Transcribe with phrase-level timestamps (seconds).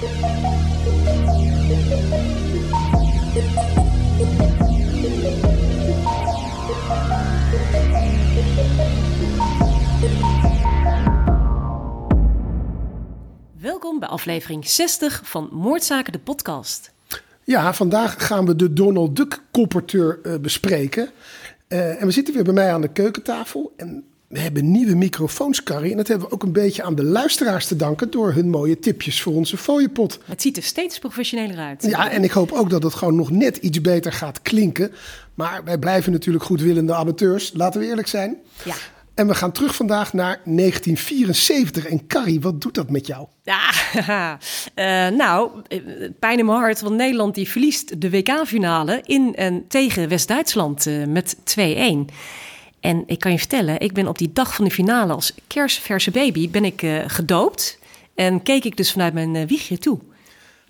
[0.00, 0.12] Welkom
[13.98, 16.92] bij aflevering 60 van Moordzaken, de podcast.
[17.44, 21.10] Ja, vandaag gaan we de Donald Duck colporteur uh, bespreken.
[21.68, 23.72] Uh, en we zitten weer bij mij aan de keukentafel.
[23.76, 25.90] En we hebben nieuwe microfoons, Carrie.
[25.90, 28.10] En dat hebben we ook een beetje aan de luisteraars te danken...
[28.10, 30.18] door hun mooie tipjes voor onze fooiepot.
[30.24, 31.86] Het ziet er steeds professioneler uit.
[31.88, 34.92] Ja, en ik hoop ook dat het gewoon nog net iets beter gaat klinken.
[35.34, 37.52] Maar wij blijven natuurlijk goedwillende amateurs.
[37.54, 38.36] Laten we eerlijk zijn.
[38.64, 38.74] Ja.
[39.14, 41.86] En we gaan terug vandaag naar 1974.
[41.86, 43.26] En Carrie, wat doet dat met jou?
[43.42, 44.38] Ja,
[44.74, 45.50] uh, nou,
[46.18, 46.80] pijn in mijn hart.
[46.80, 51.40] Want Nederland die verliest de WK-finale in en tegen West-Duitsland uh, met 2-1.
[52.80, 56.10] En ik kan je vertellen, ik ben op die dag van de finale als kerstverse
[56.10, 57.78] baby ben ik uh, gedoopt.
[58.14, 59.98] En keek ik dus vanuit mijn wiegje toe.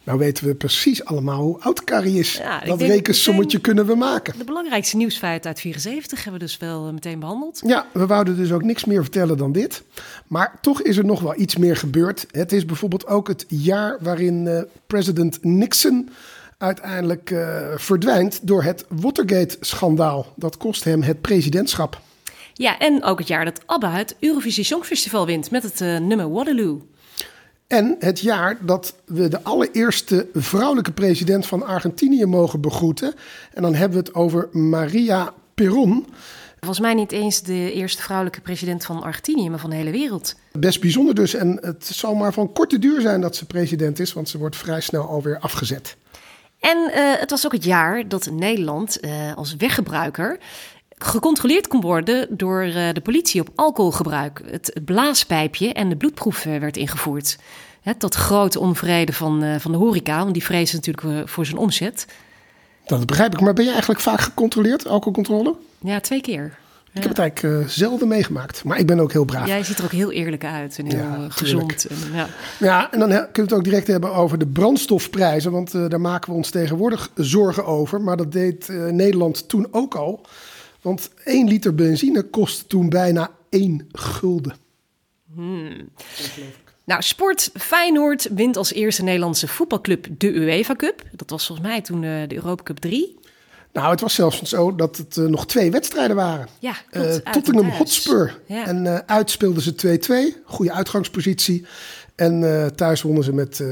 [0.04, 2.36] Nou weten we precies allemaal hoe oud Carrie is.
[2.36, 4.38] Ja, dat rekensommetje kunnen we maken.
[4.38, 7.60] De belangrijkste nieuwsfeit uit 74 hebben we dus wel eh, meteen behandeld.
[7.66, 9.82] Ja, we wouden dus ook niks meer vertellen dan dit.
[10.26, 12.26] Maar toch is er nog wel iets meer gebeurd.
[12.30, 16.08] Het is bijvoorbeeld ook het jaar waarin uh, president Nixon
[16.60, 20.26] uiteindelijk uh, verdwijnt door het Watergate-schandaal.
[20.36, 22.00] Dat kost hem het presidentschap.
[22.54, 26.30] Ja, en ook het jaar dat ABBA het Eurovisie Songfestival wint met het uh, nummer
[26.30, 26.86] Waterloo.
[27.66, 33.14] En het jaar dat we de allereerste vrouwelijke president van Argentinië mogen begroeten.
[33.54, 36.06] En dan hebben we het over Maria Perón.
[36.58, 40.34] Volgens mij niet eens de eerste vrouwelijke president van Argentinië, maar van de hele wereld.
[40.52, 41.34] Best bijzonder dus.
[41.34, 44.56] En het zal maar van korte duur zijn dat ze president is, want ze wordt
[44.56, 45.96] vrij snel alweer afgezet.
[46.60, 50.38] En uh, het was ook het jaar dat Nederland uh, als weggebruiker
[50.98, 54.42] gecontroleerd kon worden door uh, de politie op alcoholgebruik.
[54.46, 57.38] Het blaaspijpje en de bloedproef werd ingevoerd.
[57.80, 62.06] Hè, tot grote onvrede van, van de horeca, want die vrezen natuurlijk voor zijn omzet.
[62.84, 65.54] Dat begrijp ik, maar ben je eigenlijk vaak gecontroleerd, alcoholcontrole?
[65.78, 66.58] Ja, twee keer.
[66.92, 69.46] Ik heb het eigenlijk uh, zelden meegemaakt, maar ik ben ook heel braaf.
[69.46, 71.84] Jij ziet er ook heel eerlijk uit en heel ja, gezond.
[71.84, 72.28] En, ja.
[72.58, 76.00] ja, en dan kunnen we het ook direct hebben over de brandstofprijzen, want uh, daar
[76.00, 78.00] maken we ons tegenwoordig zorgen over.
[78.00, 80.26] Maar dat deed uh, Nederland toen ook al.
[80.80, 84.54] Want 1 liter benzine kost toen bijna 1 gulden.
[85.34, 85.88] Hmm.
[86.84, 91.02] Nou, Sport Feyenoord wint als eerste Nederlandse voetbalclub de UEFA Cup.
[91.12, 93.18] Dat was volgens mij toen de Europa Cup 3.
[93.72, 96.48] Nou, het was zelfs zo dat het uh, nog twee wedstrijden waren.
[96.58, 98.38] Ja, klopt, uh, Tottenham Hotspur.
[98.46, 98.66] Ja.
[98.66, 100.42] En uh, uit speelden ze 2-2.
[100.44, 101.66] Goede uitgangspositie.
[102.14, 103.64] En thuis wonnen ze met 2-0.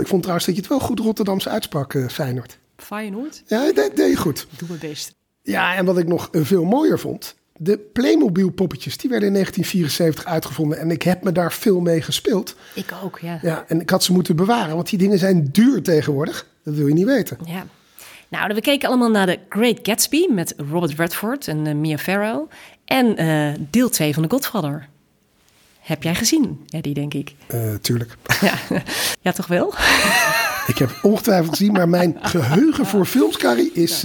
[0.00, 2.58] Ik vond trouwens dat je het wel goed Rotterdamse uitsprak, Feyenoord.
[2.76, 3.42] Feyenoord?
[3.46, 4.46] Ja, dat deed je goed.
[4.56, 5.14] Doe mijn best.
[5.42, 7.34] Ja, en wat ik nog veel mooier vond.
[7.56, 10.78] De Playmobil poppetjes, die werden in 1974 uitgevonden.
[10.78, 12.56] En ik heb me daar veel mee gespeeld.
[12.74, 13.38] Ik ook, ja.
[13.42, 16.46] Ja, en ik had ze moeten bewaren, want die dingen zijn duur tegenwoordig.
[16.62, 17.38] Dat wil je niet weten.
[17.44, 17.66] Ja.
[18.28, 22.50] Nou, we keken allemaal naar de Great Gatsby met Robert Redford en uh, Mia Farrow.
[22.84, 24.88] En uh, deel 2 van The Godfather.
[25.80, 27.34] Heb jij gezien, Eddie, denk ik?
[27.54, 28.16] Uh, tuurlijk.
[28.40, 28.82] Ja.
[29.20, 29.74] ja, toch wel?
[30.72, 34.04] ik heb ongetwijfeld gezien, maar mijn geheugen voor films, Carrie, is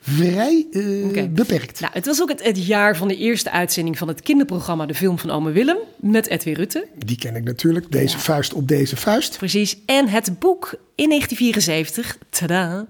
[0.00, 1.30] vrij uh, okay.
[1.30, 1.80] beperkt.
[1.80, 4.94] Nou, het was ook het, het, jaar van de eerste uitzending van het kinderprogramma De
[4.94, 6.86] Film van Ome Willem met Edwin Rutte.
[7.04, 8.22] Die ken ik natuurlijk, deze ja.
[8.22, 9.38] vuist op deze vuist.
[9.38, 12.86] Precies, en het boek in 1974, tada,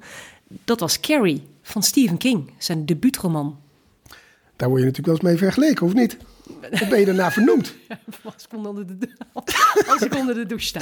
[0.65, 3.61] dat was Carrie van Stephen King, zijn debuutroman.
[4.57, 6.17] Daar word je natuurlijk wel eens mee vergeleken, of niet?
[6.71, 7.75] Of ben je daarna vernoemd?
[8.25, 9.09] als, ik onder de,
[9.93, 10.81] als ik onder de douche sta.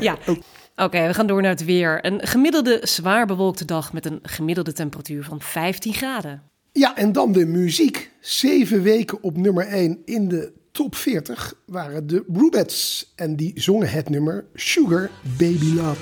[0.00, 0.18] Ja.
[0.26, 0.40] Oké,
[0.76, 2.06] okay, we gaan door naar het weer.
[2.06, 6.42] Een gemiddelde zwaar bewolkte dag met een gemiddelde temperatuur van 15 graden.
[6.72, 8.10] Ja, en dan de muziek.
[8.20, 13.12] Zeven weken op nummer 1 in de top 40 waren de Rubettes.
[13.16, 16.00] En die zongen het nummer Sugar Baby Love.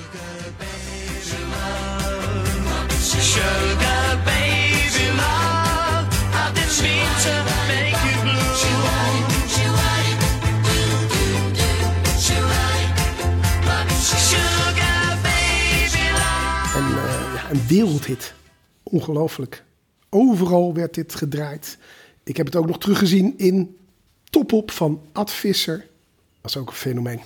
[17.51, 18.33] Een wereldhit.
[18.83, 19.63] Ongelooflijk.
[20.09, 21.77] Overal werd dit gedraaid.
[22.23, 23.77] Ik heb het ook nog teruggezien in
[24.23, 25.87] Topop van Ad Visser.
[26.41, 27.21] Dat is ook een fenomeen.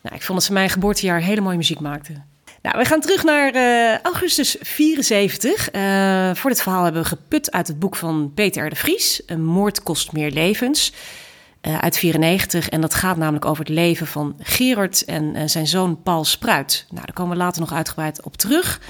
[0.00, 2.27] Nou, ik vond dat ze mijn geboortejaar hele mooie muziek maakten.
[2.62, 5.74] Nou, we gaan terug naar uh, augustus 74.
[5.74, 9.22] Uh, voor dit verhaal hebben we geput uit het boek van Peter de Vries.
[9.26, 10.92] Een moord kost meer levens.
[11.62, 12.68] Uh, uit 94.
[12.68, 16.86] En dat gaat namelijk over het leven van Gerard en zijn zoon Paul Spruit.
[16.90, 18.80] Nou, daar komen we later nog uitgebreid op terug.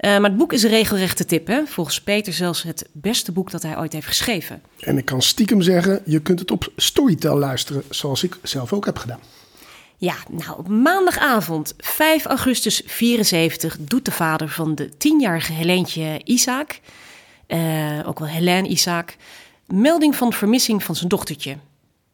[0.00, 1.46] maar het boek is een regelrechte tip.
[1.46, 1.66] Hè?
[1.66, 4.62] Volgens Peter zelfs het beste boek dat hij ooit heeft geschreven.
[4.80, 8.84] En ik kan stiekem zeggen, je kunt het op Storytel luisteren, zoals ik zelf ook
[8.84, 9.20] heb gedaan.
[9.98, 16.80] Ja, nou, op maandagavond 5 augustus 74 doet de vader van de tienjarige Helentje Isaac,
[17.48, 19.16] uh, ook wel Helene Isaac,
[19.66, 21.56] melding van vermissing van zijn dochtertje.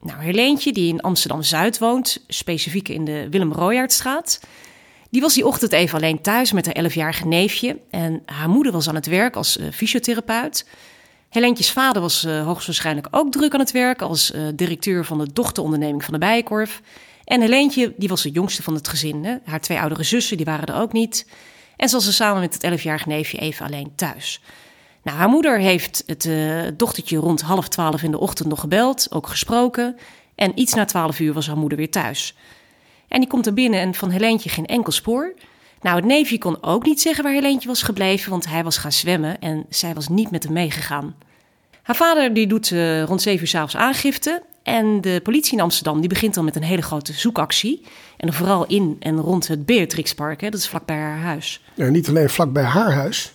[0.00, 4.40] Nou, Helentje, die in Amsterdam-Zuid woont, specifiek in de Willem Royaardstraat,
[5.11, 7.78] die was die ochtend even alleen thuis met haar 11-jarige neefje.
[7.90, 10.67] En haar moeder was aan het werk als uh, fysiotherapeut.
[11.28, 15.32] Helentjes vader was uh, hoogstwaarschijnlijk ook druk aan het werk als uh, directeur van de
[15.32, 16.81] dochteronderneming van de Bijenkorf.
[17.32, 19.25] En Helentje, die was de jongste van het gezin.
[19.25, 19.37] Hè?
[19.44, 21.26] Haar twee oudere zussen, die waren er ook niet.
[21.76, 24.40] En ze was samen met het 11-jarige neefje even alleen thuis.
[25.02, 26.29] Nou, haar moeder heeft het
[26.79, 29.96] dochtertje rond half twaalf in de ochtend nog gebeld, ook gesproken.
[30.34, 32.34] En iets na twaalf uur was haar moeder weer thuis.
[33.08, 35.35] En die komt er binnen en van Helentje geen enkel spoor.
[35.81, 38.93] Nou, het neefje kon ook niet zeggen waar Helentje was gebleven, want hij was gaan
[38.93, 41.14] zwemmen en zij was niet met hem meegegaan.
[41.82, 44.43] Haar vader die doet uh, rond 7 uur s'avonds aangifte.
[44.62, 47.82] En de politie in Amsterdam die begint dan met een hele grote zoekactie.
[48.17, 51.62] En vooral in en rond het Beatrixpark, hè, dat is vlakbij haar huis.
[51.75, 53.32] Ja, niet alleen vlakbij haar huis,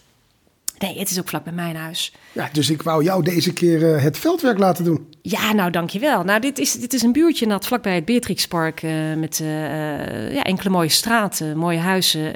[0.78, 2.14] Nee, het is ook vlak bij mijn huis.
[2.32, 5.08] Ja, dus ik wou jou deze keer uh, het veldwerk laten doen.
[5.22, 6.24] Ja, nou dankjewel.
[6.24, 10.44] Nou, dit is, dit is een buurtje dat vlakbij het Beatrixpark uh, met uh, ja,
[10.44, 12.34] enkele mooie straten, mooie huizen,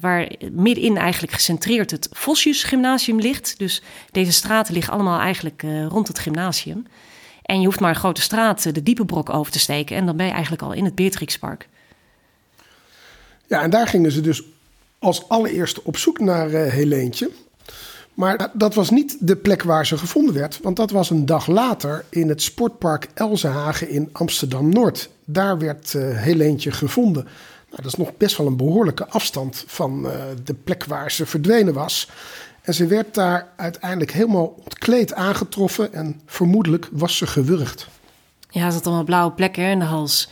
[0.00, 3.54] waar middenin eigenlijk gecentreerd het Vosjes Gymnasium ligt.
[3.58, 6.86] Dus deze straten liggen allemaal eigenlijk rond het gymnasium.
[7.50, 10.16] En je hoeft maar een grote straat de diepe brok over te steken en dan
[10.16, 11.68] ben je eigenlijk al in het Beatrixpark.
[13.46, 14.42] Ja, en daar gingen ze dus
[14.98, 17.30] als allereerste op zoek naar Helentje.
[18.14, 21.46] Maar dat was niet de plek waar ze gevonden werd, want dat was een dag
[21.46, 25.10] later in het sportpark Elzenhagen in Amsterdam-Noord.
[25.24, 27.24] Daar werd uh, Helentje gevonden.
[27.24, 30.12] Nou, dat is nog best wel een behoorlijke afstand van uh,
[30.44, 32.08] de plek waar ze verdwenen was.
[32.70, 37.88] En ze werd daar uiteindelijk helemaal ontkleed aangetroffen en vermoedelijk was ze gewurgd.
[38.50, 40.28] Ja, ze had allemaal blauwe plekken in de hals.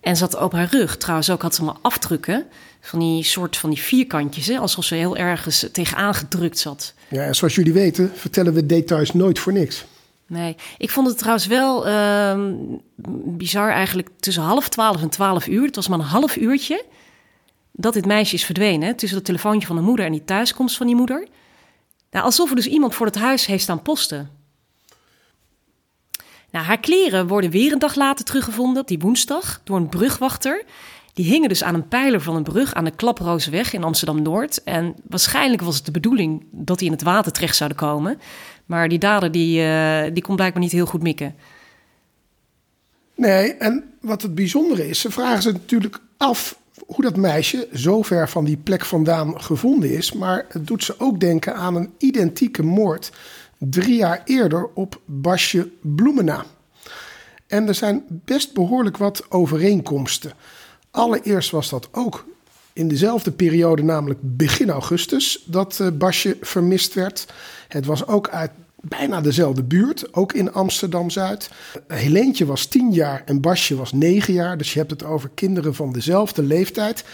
[0.00, 0.96] En zat op haar rug.
[0.96, 2.46] Trouwens, ook had ze allemaal afdrukken
[2.80, 6.94] van die soort van die vierkantjes, hè, alsof ze heel ergens tegenaan gedrukt zat.
[7.08, 9.84] Ja, en zoals jullie weten, vertellen we details nooit voor niks.
[10.26, 12.38] Nee, ik vond het trouwens wel uh,
[13.24, 15.66] bizar eigenlijk tussen half twaalf en twaalf uur.
[15.66, 16.84] Het was maar een half uurtje
[17.72, 18.96] dat dit meisje is verdwenen.
[18.96, 21.28] Tussen het telefoontje van de moeder en die thuiskomst van die moeder.
[22.14, 24.30] Nou, alsof er dus iemand voor het huis heeft staan posten.
[26.50, 30.64] Nou, haar kleren worden weer een dag later teruggevonden, op die woensdag, door een brugwachter.
[31.12, 34.62] Die hingen dus aan een pijler van een brug aan de Klaproosweg in Amsterdam-Noord.
[34.62, 38.20] En waarschijnlijk was het de bedoeling dat die in het water terecht zouden komen.
[38.66, 41.34] Maar die dader die, uh, die kon blijkbaar niet heel goed mikken.
[43.14, 48.02] Nee, en wat het bijzondere is, ze vragen ze natuurlijk af hoe dat meisje zo
[48.02, 50.12] ver van die plek vandaan gevonden is.
[50.12, 53.12] Maar het doet ze ook denken aan een identieke moord
[53.58, 56.44] drie jaar eerder op Basje Bloemena.
[57.46, 60.32] En er zijn best behoorlijk wat overeenkomsten.
[60.90, 62.24] Allereerst was dat ook
[62.72, 67.26] in dezelfde periode, namelijk begin augustus, dat uh, Basje vermist werd.
[67.68, 68.50] Het was ook uit
[68.88, 71.50] bijna dezelfde buurt, ook in Amsterdam-Zuid.
[71.88, 75.74] Helentje was tien jaar en Basje was negen jaar, dus je hebt het over kinderen
[75.74, 77.04] van dezelfde leeftijd.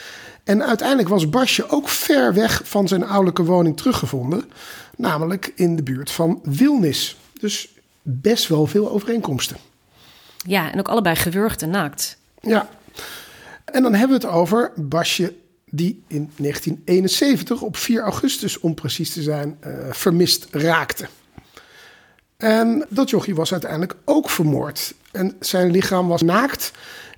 [0.44, 4.44] En uiteindelijk was Basje ook ver weg van zijn ouderlijke woning teruggevonden,
[4.96, 7.16] namelijk in de buurt van Wilnis.
[7.40, 7.68] Dus
[8.02, 9.56] best wel veel overeenkomsten.
[10.36, 12.18] Ja, en ook allebei gewurgd en naakt.
[12.40, 12.68] Ja,
[13.64, 15.34] en dan hebben we het over Basje,
[15.70, 21.08] die in 1971 op 4 augustus, om precies te zijn, uh, vermist raakte.
[22.40, 24.94] En dat jochie was uiteindelijk ook vermoord.
[25.12, 26.72] En zijn lichaam was naakt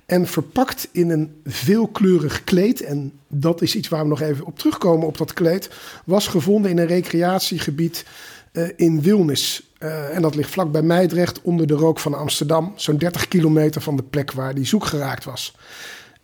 [0.05, 2.81] en verpakt in een veelkleurig kleed.
[2.81, 5.69] En dat is iets waar we nog even op terugkomen op dat kleed.
[6.05, 8.05] Was gevonden in een recreatiegebied
[8.51, 9.71] uh, in Wilnis.
[9.79, 12.73] Uh, en dat ligt vlak bij Meidrecht onder de rook van Amsterdam.
[12.75, 15.55] Zo'n 30 kilometer van de plek waar die zoek geraakt was.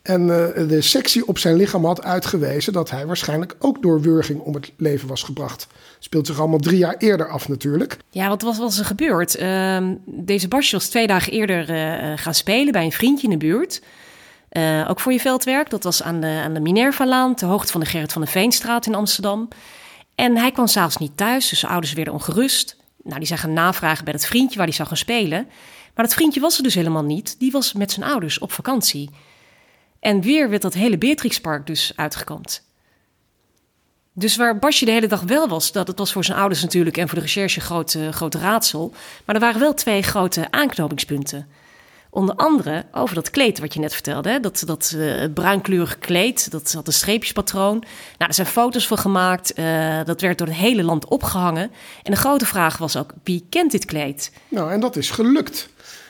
[0.09, 4.39] En uh, de sectie op zijn lichaam had uitgewezen dat hij waarschijnlijk ook door wurging
[4.39, 5.67] om het leven was gebracht.
[5.99, 7.97] Speelt zich allemaal drie jaar eerder af natuurlijk.
[8.09, 9.39] Ja, wat was, er gebeurd?
[9.39, 13.45] Uh, deze Basje was twee dagen eerder uh, gaan spelen bij een vriendje in de
[13.45, 13.81] buurt.
[14.51, 15.69] Uh, ook voor je veldwerk.
[15.69, 18.95] Dat was aan de, aan de Minerva-laan, hoogte van de Gerrit van de Veenstraat in
[18.95, 19.47] Amsterdam.
[20.15, 22.77] En hij kwam s'avonds niet thuis, dus zijn ouders werden ongerust.
[23.03, 25.47] Nou, die zijn gaan navragen bij het vriendje waar hij zou gaan spelen.
[25.95, 27.35] Maar dat vriendje was er dus helemaal niet.
[27.39, 29.09] Die was met zijn ouders op vakantie.
[29.99, 32.67] En weer werd dat hele Beatrixpark dus uitgekampt.
[34.13, 36.97] Dus waar Basje de hele dag wel was, dat het was voor zijn ouders natuurlijk
[36.97, 38.93] en voor de recherche groot, uh, groot raadsel.
[39.25, 41.47] Maar er waren wel twee grote aanknopingspunten.
[42.11, 44.29] Onder andere over dat kleed wat je net vertelde.
[44.29, 44.39] Hè?
[44.39, 47.79] Dat, dat uh, bruinkleurige kleed, dat had een streepjespatroon.
[48.17, 49.59] Nou, er zijn foto's van gemaakt.
[49.59, 51.71] Uh, dat werd door het hele land opgehangen.
[52.03, 54.31] En de grote vraag was ook, wie kent dit kleed?
[54.47, 55.69] Nou, en dat is gelukt.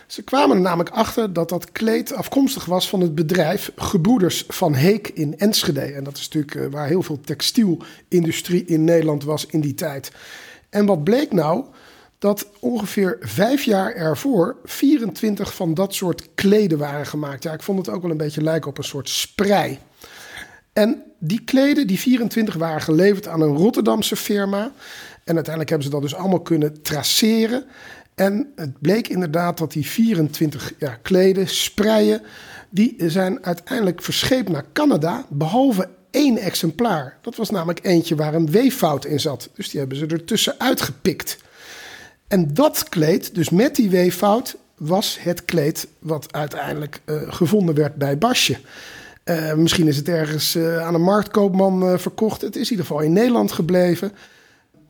[0.10, 4.74] Ze kwamen er namelijk achter dat dat kleed afkomstig was van het bedrijf Gebroeders van
[4.74, 5.82] Heek in Enschede.
[5.82, 10.12] En dat is natuurlijk eh, waar heel veel textielindustrie in Nederland was in die tijd.
[10.70, 11.66] En wat bleek nou?
[12.20, 17.44] Dat ongeveer vijf jaar ervoor 24 van dat soort kleden waren gemaakt.
[17.44, 19.80] Ja, ik vond het ook wel een beetje lijken op een soort sprei.
[20.74, 24.72] En die kleden, die 24, waren geleverd aan een Rotterdamse firma.
[25.24, 27.66] En uiteindelijk hebben ze dat dus allemaal kunnen traceren.
[28.20, 32.22] En het bleek inderdaad dat die 24 ja, kleden, spreien,
[32.70, 37.18] die zijn uiteindelijk verscheept naar Canada, behalve één exemplaar.
[37.22, 39.50] Dat was namelijk eentje waar een weeffout in zat.
[39.54, 41.38] Dus die hebben ze er tussenuit gepikt.
[42.28, 47.96] En dat kleed, dus met die weeffout, was het kleed wat uiteindelijk uh, gevonden werd
[47.96, 48.58] bij Basje.
[49.26, 52.42] Uh, misschien is het ergens uh, aan een marktkoopman verkocht.
[52.42, 54.12] Het is in ieder geval in Nederland gebleven.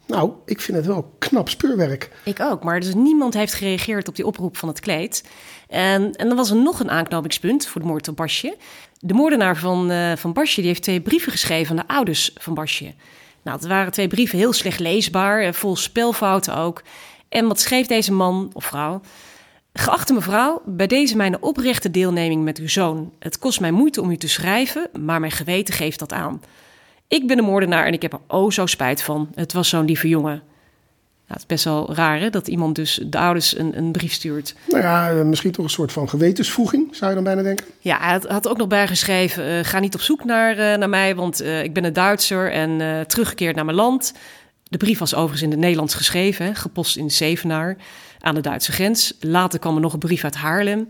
[0.10, 2.10] Nou, ik vind het wel knap speurwerk.
[2.24, 5.24] Ik ook, maar dus niemand heeft gereageerd op die oproep van het kleed.
[5.68, 8.58] En, en dan was er nog een aanknopingspunt voor de moord op Basje.
[9.00, 12.54] De moordenaar van, uh, van Basje die heeft twee brieven geschreven aan de ouders van
[12.54, 12.94] Basje.
[13.42, 16.84] Nou, het waren twee brieven heel slecht leesbaar, vol spelfouten ook.
[17.30, 19.02] En wat schreef deze man of vrouw?
[19.74, 23.12] Geachte mevrouw, bij deze mijn oprechte deelneming met uw zoon.
[23.20, 26.42] Het kost mij moeite om u te schrijven, maar mijn geweten geeft dat aan.
[27.10, 29.30] Ik ben de moordenaar en ik heb er oh zo spijt van.
[29.36, 30.32] Het was zo'n lieve jongen.
[30.32, 30.42] Nou,
[31.28, 34.56] het is best wel raar hè, dat iemand dus de ouders een, een brief stuurt.
[34.68, 37.66] Nou ja, eh, misschien toch een soort van gewetensvoeging, zou je dan bijna denken?
[37.80, 40.90] Ja, hij had, had ook nog bijgeschreven, uh, ga niet op zoek naar, uh, naar
[40.90, 44.14] mij, want uh, ik ben een Duitser en teruggekeerd naar mijn land.
[44.64, 47.78] De brief was overigens in het Nederlands geschreven, hè, gepost in Zevenaar
[48.20, 49.14] aan de Duitse grens.
[49.20, 50.90] Later kwam er nog een brief uit Haarlem.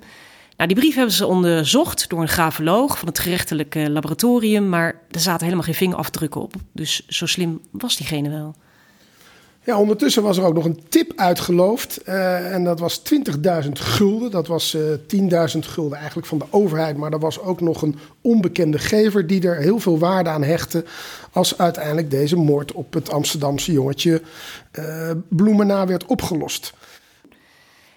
[0.60, 5.20] Nou, die brief hebben ze onderzocht door een grafoloog van het gerechtelijke laboratorium, maar er
[5.20, 6.54] zaten helemaal geen vingerafdrukken op.
[6.72, 8.56] Dus zo slim was diegene wel.
[9.64, 12.02] Ja, ondertussen was er ook nog een tip uitgeloofd.
[12.06, 13.02] Uh, en dat was
[13.64, 14.32] 20.000 gulden.
[14.32, 16.98] Dat was uh, 10.000 gulden eigenlijk van de overheid.
[16.98, 20.86] Maar er was ook nog een onbekende gever die er heel veel waarde aan hechtte.
[21.32, 24.22] Als uiteindelijk deze moord op het Amsterdamse jongetje
[25.30, 26.74] uh, werd opgelost.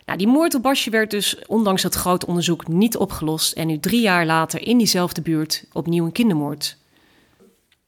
[0.04, 3.52] Nou, die moord op Basje werd dus ondanks het groot onderzoek niet opgelost.
[3.52, 6.76] En nu drie jaar later in diezelfde buurt opnieuw een kindermoord.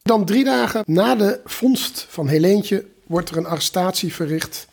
[0.03, 4.67] Dan drie dagen na de vondst van Helentje wordt er een arrestatie verricht.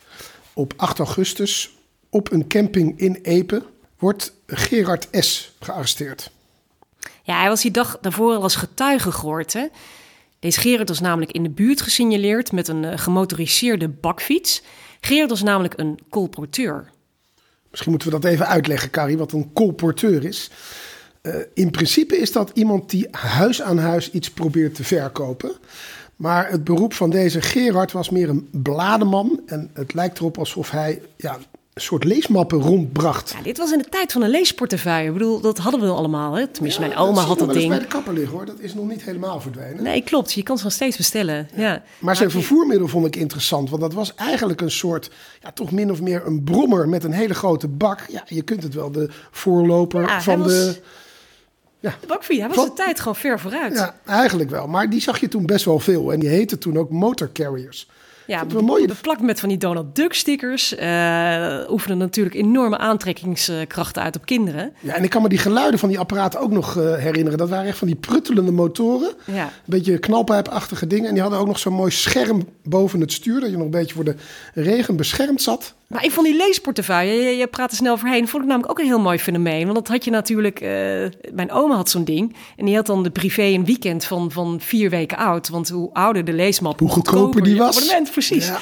[0.52, 1.76] Op 8 augustus
[2.10, 3.62] op een camping in Epe
[3.98, 5.52] wordt Gerard S.
[5.60, 6.30] gearresteerd.
[7.22, 9.52] Ja, hij was die dag daarvoor al als getuige gehoord.
[9.52, 9.66] Hè?
[10.38, 14.62] Deze Gerard was namelijk in de buurt gesignaleerd met een gemotoriseerde bakfiets.
[15.00, 16.90] Gerard was namelijk een colporteur.
[17.72, 20.50] Misschien moeten we dat even uitleggen, Carrie, wat een colporteur is.
[21.22, 25.52] Uh, in principe is dat iemand die huis aan huis iets probeert te verkopen.
[26.16, 29.40] Maar het beroep van deze Gerard was meer een blademan.
[29.46, 31.38] En het lijkt erop alsof hij ja,
[31.74, 33.34] soort leesmappen rondbracht.
[33.36, 35.06] Ja, dit was in de tijd van een leesportefeuille.
[35.06, 36.34] Ik bedoel, dat hadden we allemaal.
[36.34, 36.46] Hè?
[36.46, 37.68] Tenminste, ja, mijn oma had dat ding.
[37.68, 38.46] bij de kapper liggen hoor.
[38.46, 39.82] Dat is nog niet helemaal verdwenen.
[39.82, 40.32] Nee, klopt.
[40.32, 41.48] Je kan ze nog steeds bestellen.
[41.54, 41.62] Ja.
[41.62, 41.82] ja.
[41.98, 43.70] Maar zijn vervoermiddel vond ik interessant.
[43.70, 45.10] Want dat was eigenlijk een soort,
[45.42, 48.06] ja, toch min of meer een brommer met een hele grote bak.
[48.08, 50.80] Ja, je kunt het wel de voorloper van de...
[51.80, 51.94] Ja.
[52.00, 53.74] De bakfiets, hij was van, de tijd gewoon ver vooruit.
[53.74, 54.66] Ja, eigenlijk wel.
[54.66, 56.12] Maar die zag je toen best wel veel.
[56.12, 57.88] En die heette toen ook motorcarriers.
[58.32, 58.44] Ja,
[58.86, 60.72] beplakt met van die Donald Duck stickers.
[60.72, 64.72] Uh, oefenen natuurlijk enorme aantrekkingskrachten uit op kinderen.
[64.80, 67.38] Ja, en ik kan me die geluiden van die apparaten ook nog uh, herinneren.
[67.38, 69.10] Dat waren echt van die pruttelende motoren.
[69.24, 69.44] Ja.
[69.44, 71.08] Een beetje knalpijpachtige dingen.
[71.08, 73.40] En die hadden ook nog zo'n mooi scherm boven het stuur.
[73.40, 74.14] Dat je nog een beetje voor de
[74.54, 75.74] regen beschermd zat.
[75.92, 78.78] Maar ik vond die leesportefeuille, je, je praat er snel overheen, vond ik namelijk ook
[78.78, 79.62] een heel mooi fenomeen.
[79.64, 80.68] Want dat had je natuurlijk, uh,
[81.32, 82.36] mijn oma had zo'n ding.
[82.56, 85.48] En die had dan de privé een weekend van, van vier weken oud.
[85.48, 87.76] Want hoe ouder de leesmap, hoe goedkoper die was.
[87.76, 88.46] Abonnement, precies.
[88.46, 88.60] Ja.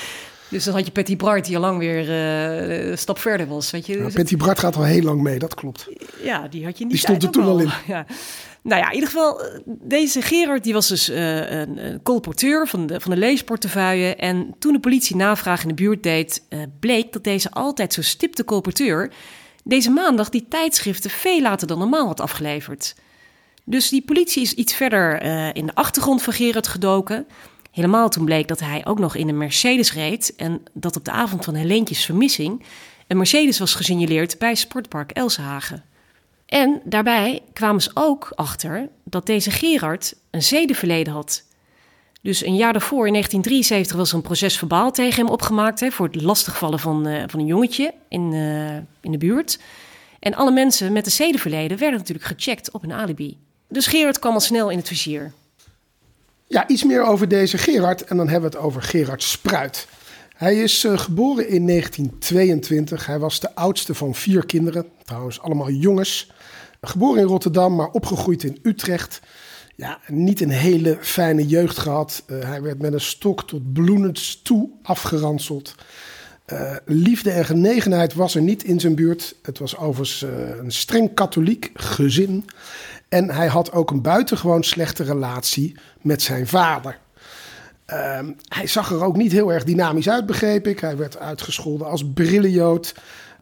[0.48, 3.70] Dus dan had je Patty Bart die al lang weer uh, een stap verder was.
[3.70, 3.98] Weet je?
[3.98, 5.88] Ja, Patty Bart gaat al heel lang mee, dat klopt.
[6.22, 6.92] Ja, die had je niet.
[6.92, 7.70] Die stond er toen al in.
[7.86, 8.06] Ja.
[8.62, 12.86] Nou ja, in ieder geval, deze Gerard die was dus uh, een, een colporteur van
[12.86, 14.14] de, van de leesportefeuille.
[14.14, 18.02] En toen de politie navraag in de buurt deed, uh, bleek dat deze altijd zo
[18.02, 19.12] stipte colporteur
[19.64, 22.94] deze maandag die tijdschriften veel later dan normaal had afgeleverd.
[23.64, 27.26] Dus die politie is iets verder uh, in de achtergrond van Gerard gedoken.
[27.70, 31.10] Helemaal toen bleek dat hij ook nog in een Mercedes reed en dat op de
[31.10, 32.64] avond van Helentjes vermissing
[33.06, 35.84] een Mercedes was gesignaleerd bij Sportpark Elsenhagen.
[36.46, 41.42] En daarbij kwamen ze ook achter dat deze Gerard een zedenverleden had.
[42.22, 45.90] Dus een jaar daarvoor, in 1973, was er een proces verbaal tegen hem opgemaakt hè,
[45.90, 49.58] voor het lastigvallen van, uh, van een jongetje in, uh, in de buurt.
[50.18, 53.38] En alle mensen met een zedenverleden werden natuurlijk gecheckt op een alibi.
[53.68, 55.32] Dus Gerard kwam al snel in het vizier.
[56.52, 59.86] Ja, iets meer over deze Gerard en dan hebben we het over Gerard Spruit.
[60.36, 63.06] Hij is uh, geboren in 1922.
[63.06, 66.32] Hij was de oudste van vier kinderen, trouwens allemaal jongens.
[66.80, 69.20] Geboren in Rotterdam, maar opgegroeid in Utrecht.
[69.76, 72.22] Ja, niet een hele fijne jeugd gehad.
[72.26, 75.74] Uh, hij werd met een stok tot bloedens toe afgeranseld.
[76.52, 79.34] Uh, liefde en genegenheid was er niet in zijn buurt.
[79.42, 80.22] Het was overigens
[80.58, 82.44] een streng katholiek gezin.
[83.10, 86.98] En hij had ook een buitengewoon slechte relatie met zijn vader.
[87.86, 90.80] Uh, hij zag er ook niet heel erg dynamisch uit, begreep ik.
[90.80, 92.94] Hij werd uitgescholden als brillenjood.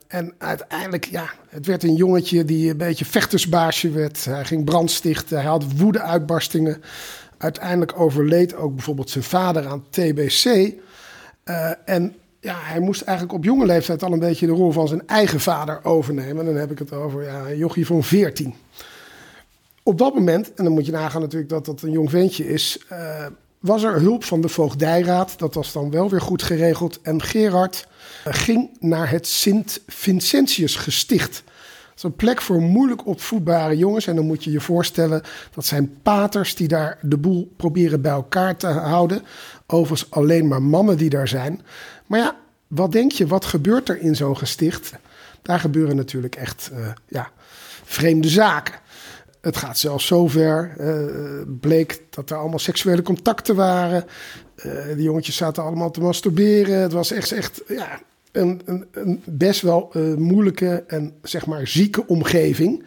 [0.06, 4.24] En uiteindelijk, ja, het werd een jongetje die een beetje vechtersbaasje werd.
[4.24, 6.82] Hij ging brandstichten, hij had woedeuitbarstingen.
[7.38, 10.44] Uiteindelijk overleed ook bijvoorbeeld zijn vader aan TBC.
[10.44, 14.88] Uh, en ja, hij moest eigenlijk op jonge leeftijd al een beetje de rol van
[14.88, 16.44] zijn eigen vader overnemen.
[16.44, 18.54] Dan heb ik het over ja, een jochie van 14.
[19.88, 22.78] Op dat moment, en dan moet je nagaan natuurlijk dat dat een jong ventje is,
[22.92, 23.26] uh,
[23.58, 25.38] was er hulp van de voogdijraad.
[25.38, 27.00] Dat was dan wel weer goed geregeld.
[27.00, 27.88] En Gerard
[28.26, 31.42] uh, ging naar het Sint-Vincentius gesticht.
[31.44, 34.06] Dat is een plek voor moeilijk opvoedbare jongens.
[34.06, 35.22] En dan moet je je voorstellen,
[35.54, 39.22] dat zijn paters die daar de boel proberen bij elkaar te houden.
[39.66, 41.62] Overigens alleen maar mannen die daar zijn.
[42.06, 44.92] Maar ja, wat denk je, wat gebeurt er in zo'n gesticht?
[45.42, 47.30] Daar gebeuren natuurlijk echt uh, ja,
[47.84, 48.74] vreemde zaken.
[49.40, 54.04] Het gaat zelfs zover, uh, bleek dat er allemaal seksuele contacten waren.
[54.56, 54.62] Uh,
[54.96, 56.80] de jongetjes zaten allemaal te masturberen.
[56.80, 58.00] Het was echt, echt ja,
[58.32, 62.84] een, een, een best wel moeilijke en zeg maar zieke omgeving.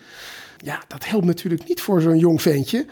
[0.58, 2.86] Ja, dat helpt natuurlijk niet voor zo'n jong ventje.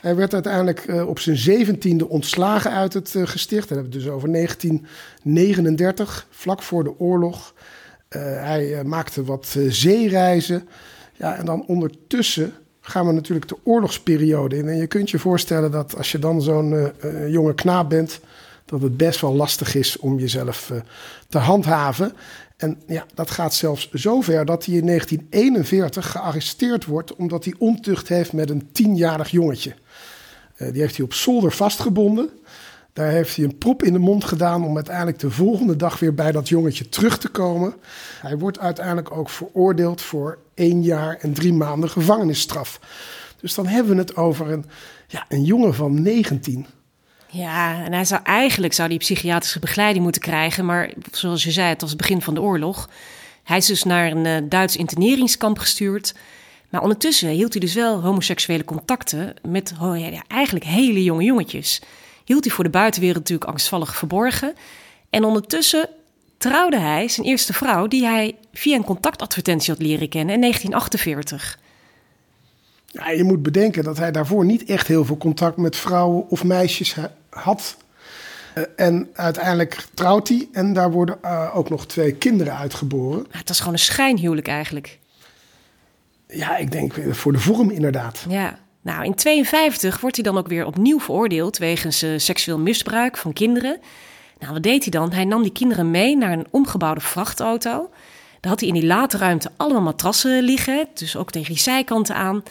[0.00, 3.68] Hij werd uiteindelijk op zijn zeventiende ontslagen uit het gesticht.
[3.68, 7.54] Dat hebben we dus over 1939, vlak voor de oorlog.
[8.08, 10.68] Hij maakte wat zeereizen.
[11.12, 14.68] Ja, en dan ondertussen gaan we natuurlijk de oorlogsperiode in.
[14.68, 16.92] En je kunt je voorstellen dat als je dan zo'n
[17.28, 18.20] jonge knaap bent...
[18.64, 20.72] dat het best wel lastig is om jezelf
[21.28, 22.12] te handhaven.
[22.56, 27.16] En ja, dat gaat zelfs zover dat hij in 1941 gearresteerd wordt...
[27.16, 29.74] omdat hij ontucht heeft met een tienjarig jongetje.
[30.56, 32.30] Die heeft hij op zolder vastgebonden.
[32.92, 36.14] Daar heeft hij een prop in de mond gedaan om uiteindelijk de volgende dag weer
[36.14, 37.74] bij dat jongetje terug te komen.
[38.20, 42.80] Hij wordt uiteindelijk ook veroordeeld voor één jaar en drie maanden gevangenisstraf.
[43.40, 44.64] Dus dan hebben we het over een,
[45.08, 46.66] ja, een jongen van 19.
[47.28, 50.64] Ja, en hij zou eigenlijk zou die psychiatrische begeleiding moeten krijgen.
[50.64, 52.88] Maar zoals je zei, het was het begin van de oorlog.
[53.42, 56.14] Hij is dus naar een uh, Duits interneringskamp gestuurd.
[56.68, 59.74] Maar ondertussen hield hij dus wel homoseksuele contacten met
[60.26, 61.82] eigenlijk hele jonge jongetjes.
[62.24, 64.54] Hield hij voor de buitenwereld natuurlijk angstvallig verborgen.
[65.10, 65.88] En ondertussen
[66.42, 71.58] trouwde hij zijn eerste vrouw, die hij via een contactadvertentie had leren kennen in 1948.
[72.86, 76.44] Ja, je moet bedenken dat hij daarvoor niet echt heel veel contact met vrouwen of
[76.44, 76.96] meisjes
[77.30, 77.76] had.
[78.54, 83.26] Uh, en uiteindelijk trouwt hij en daar worden uh, ook nog twee kinderen uitgeboren.
[83.30, 84.98] Ja, het was gewoon een schijnhuwelijk eigenlijk.
[86.28, 88.24] Ja, ik denk voor de vorm inderdaad.
[88.28, 88.58] Ja.
[88.80, 93.32] Nou, in 52 wordt hij dan ook weer opnieuw veroordeeld wegens uh, seksueel misbruik van
[93.32, 93.80] kinderen.
[94.42, 95.12] Nou, wat deed hij dan?
[95.12, 97.90] Hij nam die kinderen mee naar een omgebouwde vrachtauto.
[98.40, 102.42] Daar had hij in die laadruimte allemaal matrassen liggen, dus ook tegen die zijkanten aan.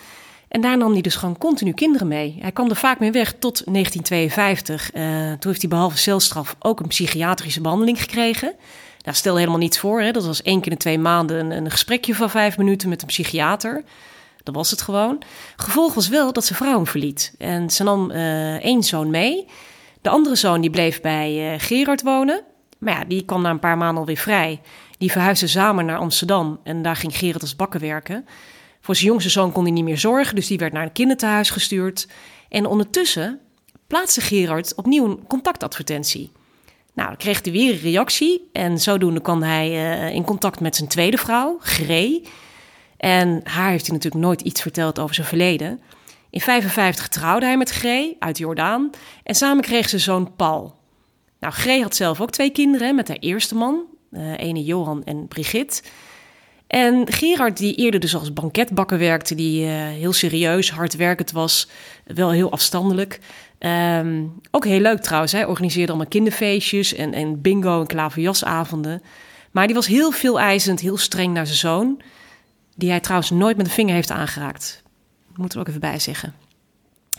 [0.48, 2.38] En daar nam hij dus gewoon continu kinderen mee.
[2.40, 4.94] Hij kwam er vaak mee weg tot 1952.
[4.94, 5.04] Uh,
[5.40, 8.54] toen heeft hij behalve celstraf ook een psychiatrische behandeling gekregen.
[9.04, 10.02] Nou, stel helemaal niets voor.
[10.02, 10.12] Hè?
[10.12, 13.08] Dat was één keer in twee maanden een, een gesprekje van vijf minuten met een
[13.08, 13.84] psychiater.
[14.44, 15.22] Dat was het gewoon.
[15.56, 17.34] Gevolg was wel dat ze vrouw hem verliet.
[17.38, 19.48] En ze nam uh, één zoon mee.
[20.02, 22.44] De andere zoon die bleef bij uh, Gerard wonen.
[22.78, 24.62] Maar ja, die kwam na een paar maanden alweer vrij.
[24.98, 26.60] Die verhuisden samen naar Amsterdam.
[26.64, 28.26] En daar ging Gerard als bakker werken.
[28.82, 30.36] Voor zijn jongste zoon kon hij niet meer zorgen.
[30.36, 32.08] Dus die werd naar een kinderthuis gestuurd.
[32.50, 33.40] En ondertussen
[33.88, 36.32] plaatste Gerard opnieuw een contactadvertentie.
[36.94, 38.50] Nou, kreeg hij weer een reactie.
[38.54, 42.24] En zodoende kwam hij uh, in contact met zijn tweede vrouw, Gree.
[42.98, 45.82] En haar heeft hij natuurlijk nooit iets verteld over zijn verleden.
[46.32, 48.90] In 55 trouwde hij met Gree uit Jordaan.
[49.24, 50.76] En samen kreeg ze zoon Paul.
[51.40, 53.84] Nou, Gree had zelf ook twee kinderen met haar eerste man.
[54.12, 55.82] Uh, ene Johan en Brigitte.
[56.68, 61.68] En Gerard, die eerder dus als banketbakker werkte, die uh, heel serieus, hardwerkend was,
[62.06, 63.20] wel heel afstandelijk.
[63.60, 69.02] Um, ook heel leuk trouwens, hij organiseerde allemaal kinderfeestjes en, en bingo en klaverjasavonden.
[69.52, 72.02] Maar die was heel veel eisend, heel streng naar zijn zoon,
[72.76, 74.81] die hij trouwens nooit met de vinger heeft aangeraakt.
[75.42, 76.34] Moet er ook even bij zeggen.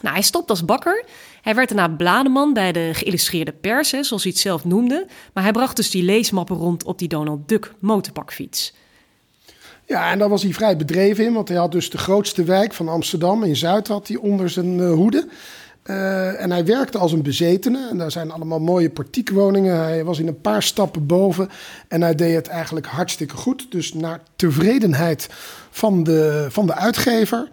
[0.01, 1.05] Nou, hij stopt als bakker.
[1.43, 5.07] Hij werd daarna blademan bij de geïllustreerde pers, zoals hij het zelf noemde.
[5.33, 8.75] Maar hij bracht dus die leesmappen rond op die Donald Duck motorbakfiets.
[9.87, 12.73] Ja, en daar was hij vrij bedreven in, want hij had dus de grootste wijk
[12.73, 15.29] van Amsterdam in Zuid had hij onder zijn uh, hoede.
[15.87, 17.89] Uh, en hij werkte als een bezetene.
[17.91, 19.77] En daar zijn allemaal mooie portiekwoningen.
[19.77, 21.49] Hij was in een paar stappen boven.
[21.89, 23.67] En hij deed het eigenlijk hartstikke goed.
[23.71, 25.29] Dus naar tevredenheid
[25.71, 27.49] van de, van de uitgever.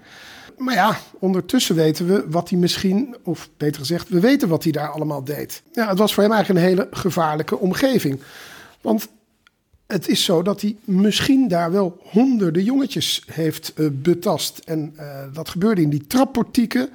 [0.60, 4.72] Maar ja, ondertussen weten we wat hij misschien, of beter gezegd, we weten wat hij
[4.72, 5.62] daar allemaal deed.
[5.72, 8.22] Ja, het was voor hem eigenlijk een hele gevaarlijke omgeving.
[8.82, 9.08] Want
[9.88, 14.62] het is zo dat hij misschien daar wel honderden jongetjes heeft uh, betast.
[14.66, 16.90] En uh, dat gebeurde in die trapportieken.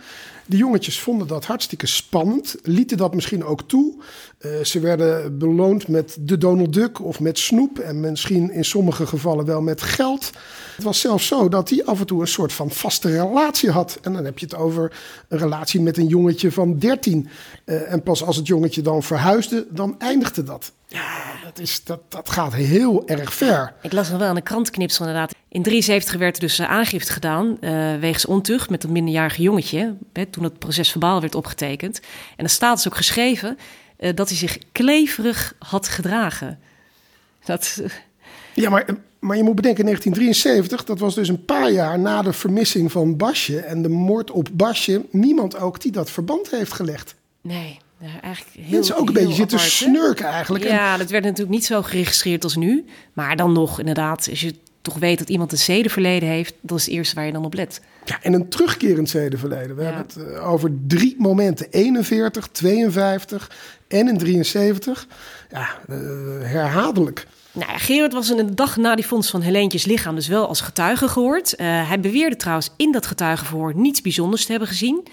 [0.46, 3.94] De jongetjes vonden dat hartstikke spannend, lieten dat misschien ook toe.
[4.40, 9.06] Uh, ze werden beloond met de Donald Duck of met snoep en misschien in sommige
[9.06, 10.30] gevallen wel met geld.
[10.74, 13.98] Het was zelfs zo dat hij af en toe een soort van vaste relatie had.
[14.02, 14.96] En dan heb je het over
[15.28, 17.28] een relatie met een jongetje van 13.
[17.64, 20.72] Uh, en pas als het jongetje dan verhuisde, dan eindigde dat.
[20.86, 23.74] Ja, dat, is, dat, dat gaat heel erg ver.
[23.82, 25.34] Ik las nog wel aan de krantenknipsel inderdaad.
[25.48, 27.56] In 73 werd er dus aangifte gedaan
[28.00, 29.96] wegens ontucht met een minderjarige jongetje.
[30.34, 32.00] Toen het proces verbaal werd opgetekend.
[32.36, 33.58] En er staat dus ook geschreven
[33.98, 36.58] uh, dat hij zich kleverig had gedragen.
[37.44, 37.82] Dat...
[38.54, 38.86] Ja, maar,
[39.18, 43.16] maar je moet bedenken, 1973, dat was dus een paar jaar na de vermissing van
[43.16, 45.04] Basje en de moord op Basje.
[45.10, 47.14] Niemand ook die dat verband heeft gelegd.
[47.40, 47.78] Nee.
[47.98, 50.64] Ja, eigenlijk heel, Mensen ook een beetje zitten snurken eigenlijk.
[50.64, 52.84] Ja, dat werd natuurlijk niet zo geregistreerd als nu.
[53.12, 56.84] Maar dan nog, inderdaad, als je toch weet dat iemand een zedenverleden heeft, dat is
[56.84, 57.80] het eerste waar je dan op let.
[58.04, 59.76] Ja, en een terugkerend zedenverleden.
[59.76, 59.88] We ja.
[59.92, 63.50] hebben het uh, over drie momenten: 41, 52
[63.88, 65.06] en in 73.
[65.50, 65.96] Ja, uh,
[66.40, 67.26] herhaaldelijk.
[67.52, 70.60] Nou ja, Gerard was een dag na die vondst van Helentjes lichaam dus wel als
[70.60, 71.52] getuige gehoord.
[71.52, 75.06] Uh, hij beweerde trouwens in dat getuigenverhoor niets bijzonders te hebben gezien.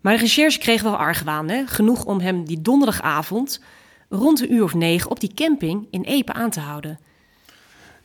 [0.00, 1.66] Maar de recherche kreeg wel argwaan, hè?
[1.66, 3.60] genoeg om hem die donderdagavond
[4.08, 6.98] rond een uur of negen op die camping in Epe aan te houden.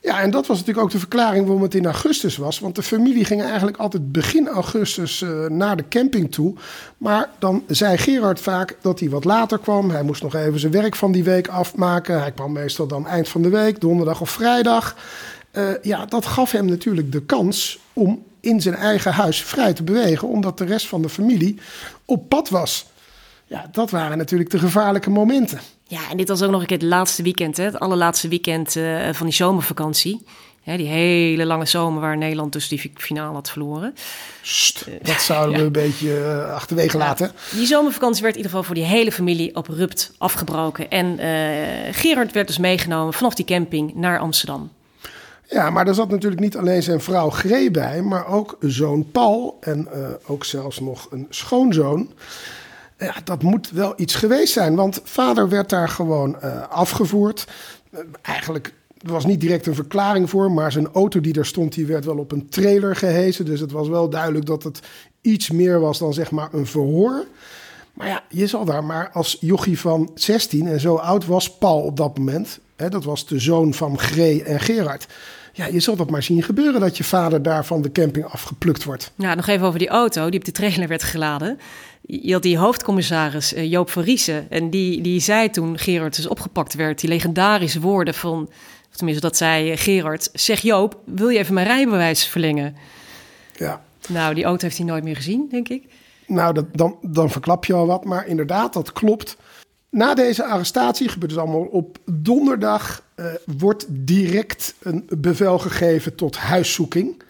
[0.00, 2.58] Ja, en dat was natuurlijk ook de verklaring waarom het in augustus was.
[2.58, 6.54] Want de familie ging eigenlijk altijd begin augustus uh, naar de camping toe.
[6.96, 9.90] Maar dan zei Gerard vaak dat hij wat later kwam.
[9.90, 12.20] Hij moest nog even zijn werk van die week afmaken.
[12.20, 14.96] Hij kwam meestal dan eind van de week, donderdag of vrijdag.
[15.52, 19.82] Uh, ja, dat gaf hem natuurlijk de kans om in zijn eigen huis vrij te
[19.82, 21.58] bewegen, omdat de rest van de familie
[22.04, 22.86] op pad was.
[23.46, 25.58] Ja, dat waren natuurlijk de gevaarlijke momenten.
[25.88, 27.64] Ja, en dit was ook nog een keer het laatste weekend, hè?
[27.64, 30.24] het allerlaatste weekend uh, van die zomervakantie.
[30.62, 33.94] Ja, die hele lange zomer waar Nederland dus die finale had verloren.
[34.42, 35.66] Sst, dat zouden we ja.
[35.66, 37.32] een beetje uh, achterwege laten.
[37.50, 40.90] Ja, die zomervakantie werd in ieder geval voor die hele familie abrupt afgebroken.
[40.90, 44.70] En uh, Gerard werd dus meegenomen vanaf die camping naar Amsterdam.
[45.48, 49.56] Ja, maar er zat natuurlijk niet alleen zijn vrouw Gree bij, maar ook zoon Paul
[49.60, 52.10] en uh, ook zelfs nog een schoonzoon.
[52.98, 57.46] Ja, dat moet wel iets geweest zijn, want vader werd daar gewoon uh, afgevoerd.
[57.90, 58.74] Uh, eigenlijk
[59.06, 62.04] er was niet direct een verklaring voor, maar zijn auto die daar stond, die werd
[62.04, 63.44] wel op een trailer gehezen.
[63.44, 64.80] Dus het was wel duidelijk dat het
[65.20, 67.24] iets meer was dan zeg maar een verhoor.
[67.94, 71.80] Maar ja, je zal daar maar als jochie van 16 en zo oud was Paul
[71.80, 72.58] op dat moment.
[72.76, 75.06] Hè, dat was de zoon van Gree en Gerard.
[75.52, 78.84] Ja, je zal dat maar zien gebeuren dat je vader daar van de camping afgeplukt
[78.84, 79.12] wordt.
[79.14, 81.58] Ja, nog even over die auto die op de trailer werd geladen.
[82.06, 84.50] Je had die hoofdcommissaris uh, Joop van Riesen.
[84.50, 88.48] En die, die zei toen Gerard dus opgepakt werd, die legendarische woorden van...
[88.90, 90.30] Of tenminste, dat zei Gerard.
[90.32, 92.76] Zeg Joop, wil je even mijn rijbewijs verlengen?
[93.56, 93.84] Ja.
[94.08, 95.84] Nou, die auto heeft hij nooit meer gezien, denk ik.
[96.26, 98.04] Nou, dat, dan, dan verklap je al wat.
[98.04, 99.36] Maar inderdaad, dat klopt.
[99.90, 103.26] Na deze arrestatie, gebeurt het allemaal op donderdag, uh,
[103.58, 107.22] wordt direct een bevel gegeven tot huiszoeking.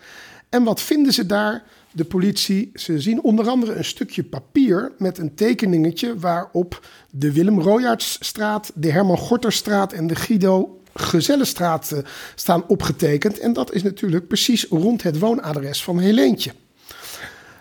[0.49, 1.65] En wat vinden ze daar?
[1.97, 7.61] De politie, ze zien onder andere een stukje papier met een tekeningetje waarop de Willem
[7.61, 11.99] Royaertsstraat, de Herman Gorterstraat en de Guido Gezellenstraat uh,
[12.35, 13.39] staan opgetekend.
[13.39, 16.53] En dat is natuurlijk precies rond het woonadres van Helentje.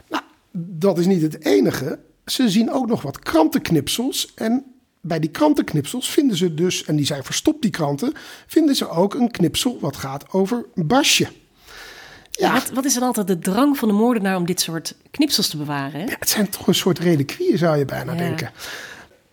[0.10, 2.00] Nou, dat is niet het enige.
[2.26, 4.66] Ze zien ook nog wat krantenknipsels en
[5.02, 8.14] bij die krantenknipsels vinden ze dus, en die zijn verstopt die kranten,
[8.48, 11.28] vinden ze ook een knipsel wat gaat over Basje.
[12.38, 12.54] Ja.
[12.54, 15.58] Wat, wat, is dan altijd de drang van de moordenaar om dit soort knipsels te
[15.58, 16.00] bewaren?
[16.00, 16.06] Hè?
[16.06, 18.18] Ja, het zijn toch een soort reliquieën, zou je bijna ja.
[18.18, 18.52] denken.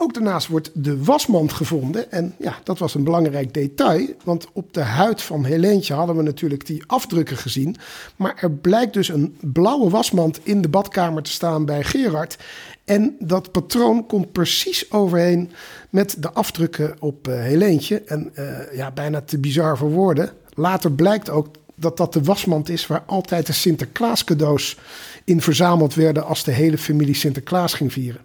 [0.03, 2.12] Ook daarnaast wordt de wasmand gevonden.
[2.12, 4.07] En ja, dat was een belangrijk detail.
[4.25, 7.77] Want op de huid van Helentje hadden we natuurlijk die afdrukken gezien.
[8.17, 12.38] Maar er blijkt dus een blauwe wasmand in de badkamer te staan bij Gerard.
[12.85, 15.53] En dat patroon komt precies overheen
[15.91, 18.03] met de afdrukken op uh, Helentje.
[18.07, 20.31] En uh, ja, bijna te bizar voor woorden.
[20.55, 21.49] Later blijkt ook
[21.83, 24.77] dat dat de wasmand is waar altijd de Sinterklaas cadeaus
[25.25, 28.21] in verzameld werden als de hele familie Sinterklaas ging vieren.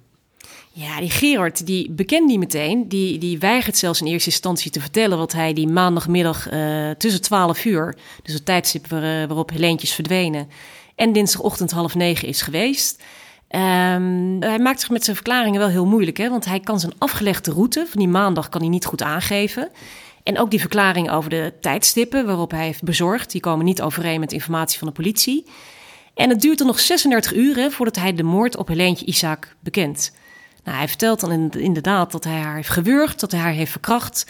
[0.72, 2.88] Ja, die Gerard, die bekende die meteen.
[2.88, 7.22] Die, die weigert zelfs in eerste instantie te vertellen wat hij die maandagmiddag uh, tussen
[7.22, 10.50] 12 uur, dus het tijdstip waar, waarop Helentjes verdwenen,
[10.96, 13.04] en dinsdagochtend half negen is geweest.
[13.48, 16.30] Ehm, hij maakt zich met zijn verklaringen wel heel moeilijk, hè?
[16.30, 19.70] want hij kan zijn afgelegde route van die maandag kan hij niet goed aangeven.
[20.28, 24.20] En ook die verklaring over de tijdstippen waarop hij heeft bezorgd, die komen niet overeen
[24.20, 25.46] met informatie van de politie.
[26.14, 30.16] En het duurt er nog 36 uur voordat hij de moord op Helentje Isaac bekent.
[30.64, 34.26] Nou, hij vertelt dan inderdaad dat hij haar heeft gewurgd, dat hij haar heeft verkracht.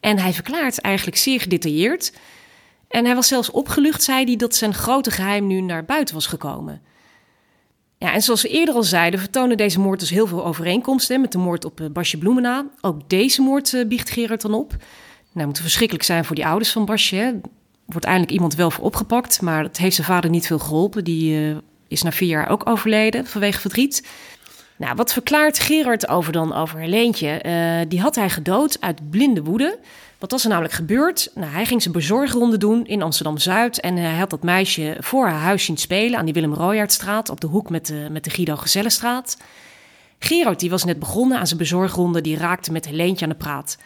[0.00, 2.12] En hij verklaart eigenlijk zeer gedetailleerd.
[2.88, 6.26] En hij was zelfs opgelucht, zei hij, dat zijn grote geheim nu naar buiten was
[6.26, 6.82] gekomen.
[7.98, 11.32] Ja, en zoals we eerder al zeiden, vertonen deze moord dus heel veel overeenkomsten met
[11.32, 12.66] de moord op eh, Basje Bloemena.
[12.80, 14.76] Ook deze moord uh, biecht Gerard dan op.
[15.32, 17.40] Nou, moet verschrikkelijk zijn voor die ouders van Basje.
[17.84, 21.04] Wordt eindelijk iemand wel voor opgepakt, maar het heeft zijn vader niet veel geholpen.
[21.04, 21.56] Die uh,
[21.88, 24.06] is na vier jaar ook overleden vanwege verdriet.
[24.76, 27.42] Nou, wat verklaart Gerard over dan over Helentje?
[27.46, 29.78] Uh, die had hij gedood uit blinde woede.
[30.18, 31.30] Wat was er namelijk gebeurd?
[31.34, 33.80] Nou, hij ging zijn bezorgronde doen in Amsterdam-Zuid...
[33.80, 36.18] en hij had dat meisje voor haar huis zien spelen...
[36.18, 39.36] aan die Willem Royaardstraat op de hoek met de, met de Guido Gezellenstraat.
[40.18, 42.20] Gerard die was net begonnen aan zijn bezorgronde...
[42.20, 43.78] die raakte met Helentje aan de praat.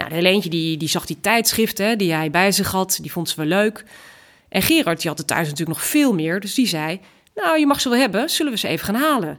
[0.00, 2.98] Nou, Helentje die, die zag die tijdschriften die hij bij zich had...
[3.00, 3.84] die vond ze wel leuk.
[4.48, 6.40] En Gerard die had er thuis natuurlijk nog veel meer...
[6.40, 7.00] dus die zei,
[7.34, 9.38] nou, je mag ze wel hebben, zullen we ze even gaan halen...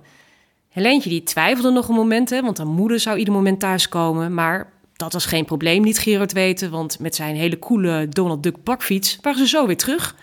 [0.71, 4.33] Helentje die twijfelde nog een moment, hè, want haar moeder zou ieder moment thuiskomen.
[4.33, 8.63] Maar dat was geen probleem, niet Gerard weten, want met zijn hele coole Donald Duck
[8.63, 10.15] bakfiets waren ze zo weer terug.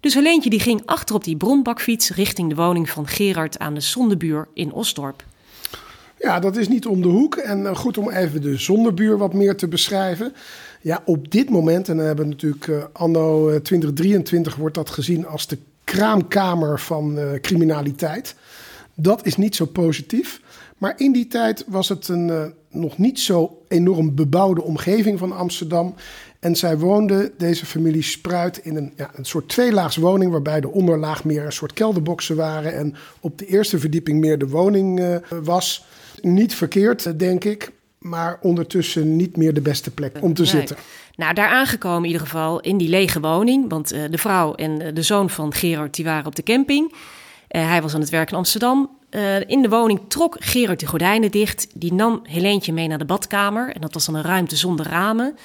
[0.00, 3.80] Dus Helentje die ging achter op die bronbakfiets richting de woning van Gerard aan de
[3.80, 5.24] Zondebuur in Osdorp.
[6.20, 7.36] Ja, dat is niet om de hoek.
[7.36, 10.32] En eh, goed om even de Zonderbuur wat meer te beschrijven.
[10.80, 15.46] Ja, op dit moment, en dan hebben natuurlijk uh, anno 2023, wordt dat gezien als
[15.46, 18.34] de kraamkamer van criminaliteit.
[18.94, 20.40] Dat is niet zo positief.
[20.78, 25.94] Maar in die tijd was het een nog niet zo enorm bebouwde omgeving van Amsterdam.
[26.38, 30.30] En zij woonde, deze familie Spruit, in een, ja, een soort tweelaagswoning...
[30.32, 32.74] waarbij de onderlaag meer een soort kelderboxen waren...
[32.74, 35.84] en op de eerste verdieping meer de woning was.
[36.22, 40.50] Niet verkeerd, denk ik, maar ondertussen niet meer de beste plek om te nee.
[40.50, 40.76] zitten.
[41.16, 43.68] Nou, daar aangekomen in ieder geval in die lege woning...
[43.68, 46.92] want uh, de vrouw en de zoon van Gerard die waren op de camping...
[47.50, 48.90] Uh, hij was aan het werk in Amsterdam.
[49.10, 51.66] Uh, in de woning trok Gerard de gordijnen dicht.
[51.74, 53.74] Die nam Helentje mee naar de badkamer.
[53.74, 55.36] En dat was dan een ruimte zonder ramen.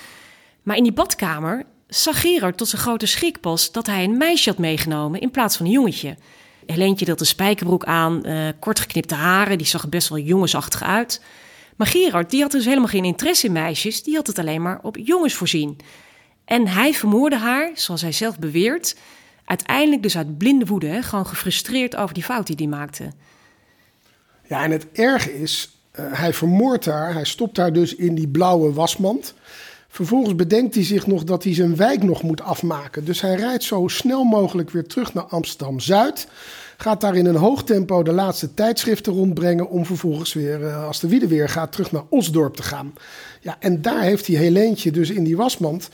[0.64, 4.50] Maar in die badkamer zag Gerard tot zijn grote schrik pas dat hij een meisje
[4.50, 6.16] had meegenomen in plaats van een jongetje.
[6.66, 10.84] Helentje had een spijkerbroek aan, uh, kort geknipte haren, die zag er best wel jongensachtig
[10.84, 11.22] uit.
[11.76, 14.80] Maar Gerard, die had dus helemaal geen interesse in meisjes, die had het alleen maar
[14.82, 15.78] op jongens voorzien.
[16.46, 18.96] En hij vermoorde haar, zoals hij zelf beweert,
[19.46, 23.12] uiteindelijk dus uit blinde woede, gewoon gefrustreerd over die fout die hij maakte.
[24.48, 28.28] Ja, en het erge is, uh, hij vermoordt haar, hij stopt haar dus in die
[28.28, 29.34] blauwe wasmand.
[29.96, 33.06] Vervolgens bedenkt hij zich nog dat hij zijn wijk nog moet afmaken.
[33.06, 36.28] Dus hij rijdt zo snel mogelijk weer terug naar Amsterdam Zuid.
[36.78, 39.70] Gaat daar in een hoog tempo de laatste tijdschriften rondbrengen.
[39.70, 42.94] Om vervolgens weer, uh, als de wiede weer gaat, terug naar Osdorp te gaan.
[43.42, 45.90] Ja, en daar heeft hij Helentje dus in die wasmand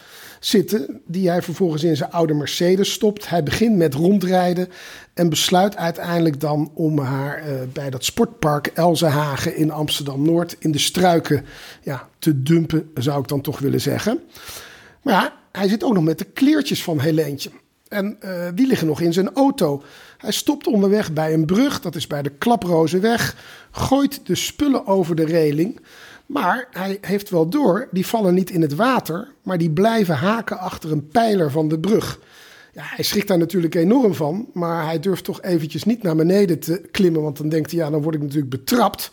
[0.46, 3.30] zitten, die hij vervolgens in zijn oude Mercedes stopt.
[3.30, 4.68] Hij begint met rondrijden
[5.14, 10.80] en besluit uiteindelijk dan om haar uh, bij dat sportpark Elzenhagen in Amsterdam-Noord in de
[10.80, 11.46] struiken
[11.84, 14.20] ja, te dumpen, zou ik dan toch willen zeggen.
[15.02, 17.50] Maar ja, hij zit ook nog met de kleertjes van Helentje.
[17.88, 19.84] En uh, die liggen nog in zijn auto.
[20.18, 23.36] Hij stopt onderweg bij een brug, dat is bij de Klaprozenweg,
[23.72, 25.80] gooit de spullen over de reling.
[26.32, 30.58] Maar hij heeft wel door, die vallen niet in het water, maar die blijven haken
[30.60, 32.20] achter een pijler van de brug.
[32.74, 36.60] Ja, hij schrikt daar natuurlijk enorm van, maar hij durft toch eventjes niet naar beneden
[36.60, 39.10] te klimmen, want dan denkt hij, ja, dan word ik natuurlijk betrapt.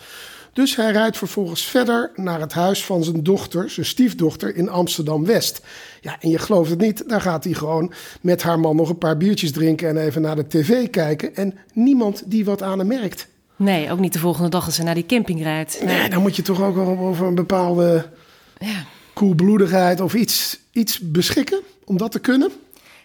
[0.53, 5.61] Dus hij rijdt vervolgens verder naar het huis van zijn dochter, zijn stiefdochter in Amsterdam-West.
[6.01, 8.99] Ja, en je gelooft het niet, daar gaat hij gewoon met haar man nog een
[8.99, 11.37] paar biertjes drinken en even naar de tv kijken.
[11.37, 13.29] En niemand die wat aan hem merkt.
[13.59, 15.81] Nee, ook niet de volgende dag als ze naar die camping rijdt.
[15.85, 18.09] Nee, nee dan moet je toch ook wel over een bepaalde
[18.59, 18.85] ja.
[19.13, 22.53] koelbloedigheid of iets, iets beschikken om dat te kunnen.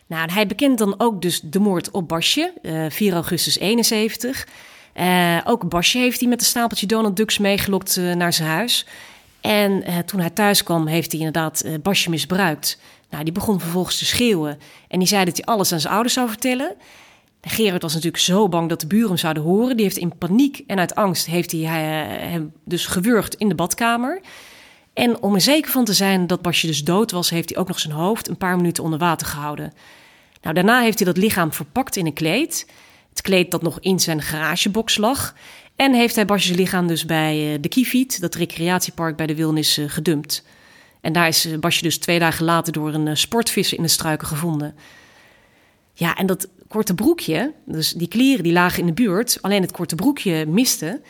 [0.08, 4.48] Nou, hij bekent dan ook dus de moord op Basje, uh, 4 augustus 71.
[4.96, 8.86] Uh, ook Basje heeft hij met een stapeltje Donald Ducks meegelokt uh, naar zijn huis.
[9.42, 12.78] En toen hij thuis kwam, heeft hij inderdaad Basje misbruikt.
[13.10, 14.60] Nou, die begon vervolgens te schreeuwen.
[14.88, 16.76] En die zei dat hij alles aan zijn ouders zou vertellen.
[17.46, 19.76] Gerard was natuurlijk zo bang dat de buren hem zouden horen.
[19.76, 24.22] Die heeft in paniek en uit angst heeft hij hem dus gewurgd in de badkamer.
[24.94, 27.68] En om er zeker van te zijn dat Basje dus dood was, heeft hij ook
[27.68, 29.74] nog zijn hoofd een paar minuten onder water gehouden.
[30.42, 32.68] Nou, daarna heeft hij dat lichaam verpakt in een kleed.
[33.10, 35.36] Het kleed dat nog in zijn garagebox lag.
[35.76, 40.46] En heeft hij Basjes lichaam dus bij de Kiefiet, dat recreatiepark bij de Wilnis, gedumpt.
[41.02, 44.76] En daar is Basje dus twee dagen later door een sportvisser in de struiken gevonden.
[45.94, 49.72] Ja, en dat korte broekje, dus die kleren die lagen in de buurt, alleen het
[49.72, 51.02] korte broekje miste.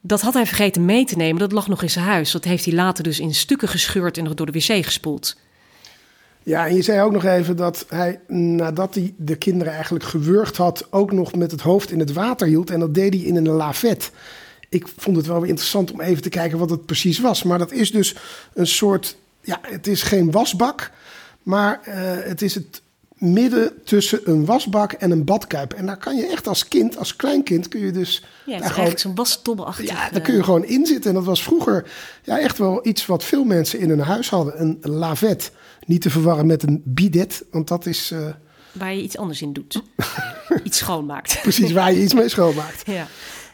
[0.00, 1.40] Dat had hij vergeten mee te nemen.
[1.40, 2.30] Dat lag nog in zijn huis.
[2.30, 5.36] Dat heeft hij later dus in stukken gescheurd en nog door de wc gespoeld.
[6.42, 10.56] Ja, en je zei ook nog even dat hij, nadat hij de kinderen eigenlijk gewurgd
[10.56, 12.70] had, ook nog met het hoofd in het water hield.
[12.70, 14.10] En dat deed hij in een lavet.
[14.68, 17.42] Ik vond het wel weer interessant om even te kijken wat het precies was.
[17.42, 18.16] Maar dat is dus
[18.54, 20.90] een soort, ja, het is geen wasbak,
[21.42, 22.82] maar uh, het is het
[23.22, 25.72] midden tussen een wasbak en een badkuip.
[25.72, 28.24] En daar kan je echt als kind, als kleinkind, kun je dus...
[28.46, 29.88] Ja, het is zo'n wastobbeachtig.
[29.88, 31.10] Ja, daar kun je gewoon in zitten.
[31.10, 31.90] En dat was vroeger
[32.22, 34.60] ja, echt wel iets wat veel mensen in hun huis hadden.
[34.60, 35.52] Een lavet.
[35.86, 38.10] Niet te verwarren met een bidet, want dat is...
[38.12, 38.26] Uh...
[38.72, 39.82] Waar je iets anders in doet.
[40.64, 41.38] iets schoonmaakt.
[41.42, 42.86] Precies, waar je iets mee schoonmaakt.
[42.86, 43.06] Ja.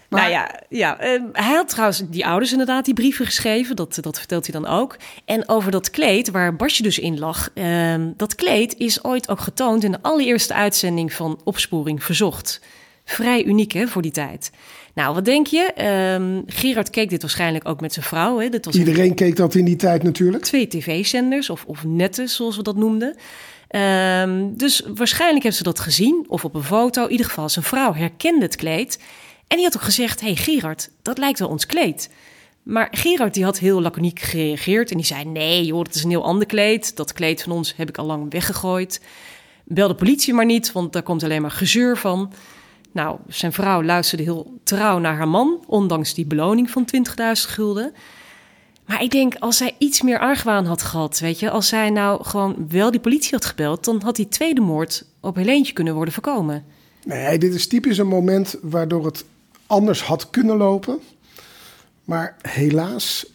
[0.09, 3.77] Nou ja, ja uh, hij had trouwens die ouders inderdaad die brieven geschreven.
[3.77, 4.97] Dat, dat vertelt hij dan ook.
[5.25, 7.51] En over dat kleed, waar Basje dus in lag.
[7.55, 12.61] Uh, dat kleed is ooit ook getoond in de allereerste uitzending van Opsporing Verzocht.
[13.05, 14.51] Vrij uniek hè, voor die tijd.
[14.95, 15.85] Nou, wat denk je?
[16.15, 18.39] Um, Gerard keek dit waarschijnlijk ook met zijn vrouw.
[18.39, 18.49] Hè?
[18.49, 20.45] Dit was Iedereen keek dat in die tijd natuurlijk.
[20.45, 23.17] Twee tv-zenders, of, of netten zoals we dat noemden.
[23.71, 27.05] Um, dus waarschijnlijk hebben ze dat gezien, of op een foto.
[27.05, 28.99] In ieder geval, zijn vrouw herkende het kleed.
[29.49, 32.11] En die had ook gezegd: hey Gerard, dat lijkt wel ons kleed.
[32.63, 36.11] Maar Gerard die had heel laconiek gereageerd en die zei: Nee, joh, dat is een
[36.11, 36.97] heel ander kleed.
[36.97, 39.01] Dat kleed van ons heb ik al lang weggegooid.
[39.65, 42.33] Bel de politie maar niet, want daar komt alleen maar gezeur van.
[42.93, 47.93] Nou, zijn vrouw luisterde heel trouw naar haar man, ondanks die beloning van 20.000 gulden.
[48.87, 52.25] Maar ik denk, als zij iets meer argwaan had gehad, weet je, als zij nou
[52.25, 56.15] gewoon wel die politie had gebeld, dan had die tweede moord op Helentje kunnen worden
[56.15, 56.65] voorkomen.
[57.05, 59.25] Nee, dit is typisch een moment waardoor het
[59.69, 61.01] anders had kunnen lopen.
[62.05, 63.27] Maar helaas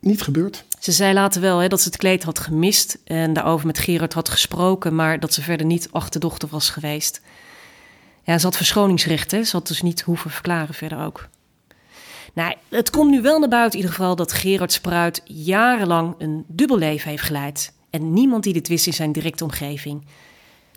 [0.00, 0.64] niet gebeurd.
[0.80, 4.12] Ze zei later wel hè, dat ze het kleed had gemist en daarover met Gerard
[4.12, 7.20] had gesproken, maar dat ze verder niet achterdochter was geweest.
[8.22, 9.44] Ja, ze had verschoningsrecht, hè?
[9.44, 11.28] ze had dus niet hoeven verklaren verder ook.
[12.34, 16.44] Nou, het komt nu wel naar buiten in ieder geval dat Gerard Spruit jarenlang een
[16.46, 17.72] dubbel leven heeft geleid.
[17.90, 20.06] En niemand die dit wist in zijn directe omgeving.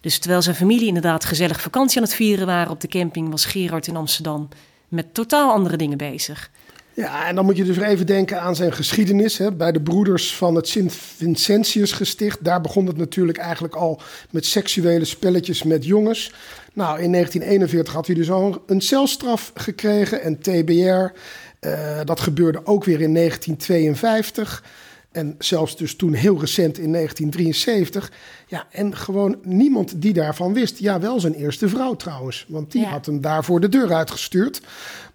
[0.02, 3.46] Dus terwijl zijn familie inderdaad gezellig vakantie aan het vieren waren op de camping, was
[3.46, 4.50] Gerard in Amsterdam
[4.88, 6.50] met totaal andere dingen bezig.
[6.98, 9.38] Ja, en dan moet je dus even denken aan zijn geschiedenis.
[9.38, 9.52] Hè.
[9.52, 12.44] Bij de broeders van het Sint-Vincentius gesticht.
[12.44, 16.34] Daar begon het natuurlijk eigenlijk al met seksuele spelletjes met jongens.
[16.74, 21.16] Nou, in 1941 had hij dus al een celstraf gekregen en TBR.
[21.62, 24.64] Uh, dat gebeurde ook weer in 1952.
[25.12, 28.12] En zelfs dus toen heel recent in 1973.
[28.48, 30.80] Ja, en gewoon niemand die daarvan wist.
[30.80, 32.46] Ja, wel zijn eerste vrouw trouwens.
[32.48, 34.62] Want die had hem daarvoor de deur uitgestuurd.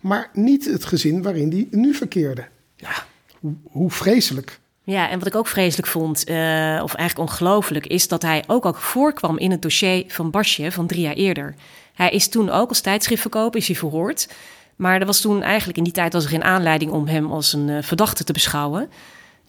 [0.00, 2.44] Maar niet het gezin waarin die nu verkeerde.
[2.76, 3.07] Ja,
[3.40, 4.61] hoe, hoe vreselijk.
[4.85, 6.35] Ja, en wat ik ook vreselijk vond, uh,
[6.83, 10.87] of eigenlijk ongelooflijk, is dat hij ook al voorkwam in het dossier van Basje van
[10.87, 11.55] drie jaar eerder.
[11.94, 14.28] Hij is toen ook als tijdschriftverkoper is hij verhoord.
[14.76, 17.52] Maar er was toen eigenlijk in die tijd was er geen aanleiding om hem als
[17.52, 18.90] een uh, verdachte te beschouwen.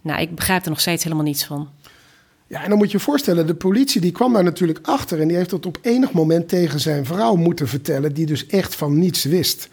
[0.04, 1.68] Nou, ik begrijp er nog steeds helemaal niets van.
[2.46, 5.28] Ja, en dan moet je je voorstellen, de politie die kwam daar natuurlijk achter en
[5.28, 8.98] die heeft dat op enig moment tegen zijn vrouw moeten vertellen, die dus echt van
[8.98, 9.68] niets wist.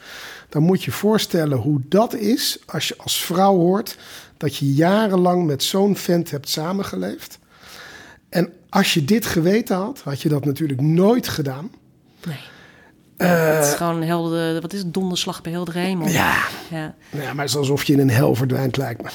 [0.50, 3.98] Dan moet je je voorstellen hoe dat is als je als vrouw hoort
[4.38, 7.40] dat je jarenlang met zo'n vent hebt samengeleefd.
[8.30, 11.72] En als je dit geweten had, had je dat natuurlijk nooit gedaan.
[12.26, 12.40] Nee.
[13.18, 16.08] Uh, het is gewoon helder, wat is het, donderslag bij helder hemel.
[16.08, 16.36] Ja.
[16.70, 16.96] ja.
[17.12, 19.10] ja, maar het is alsof je in een hel verdwijnt, lijkt me.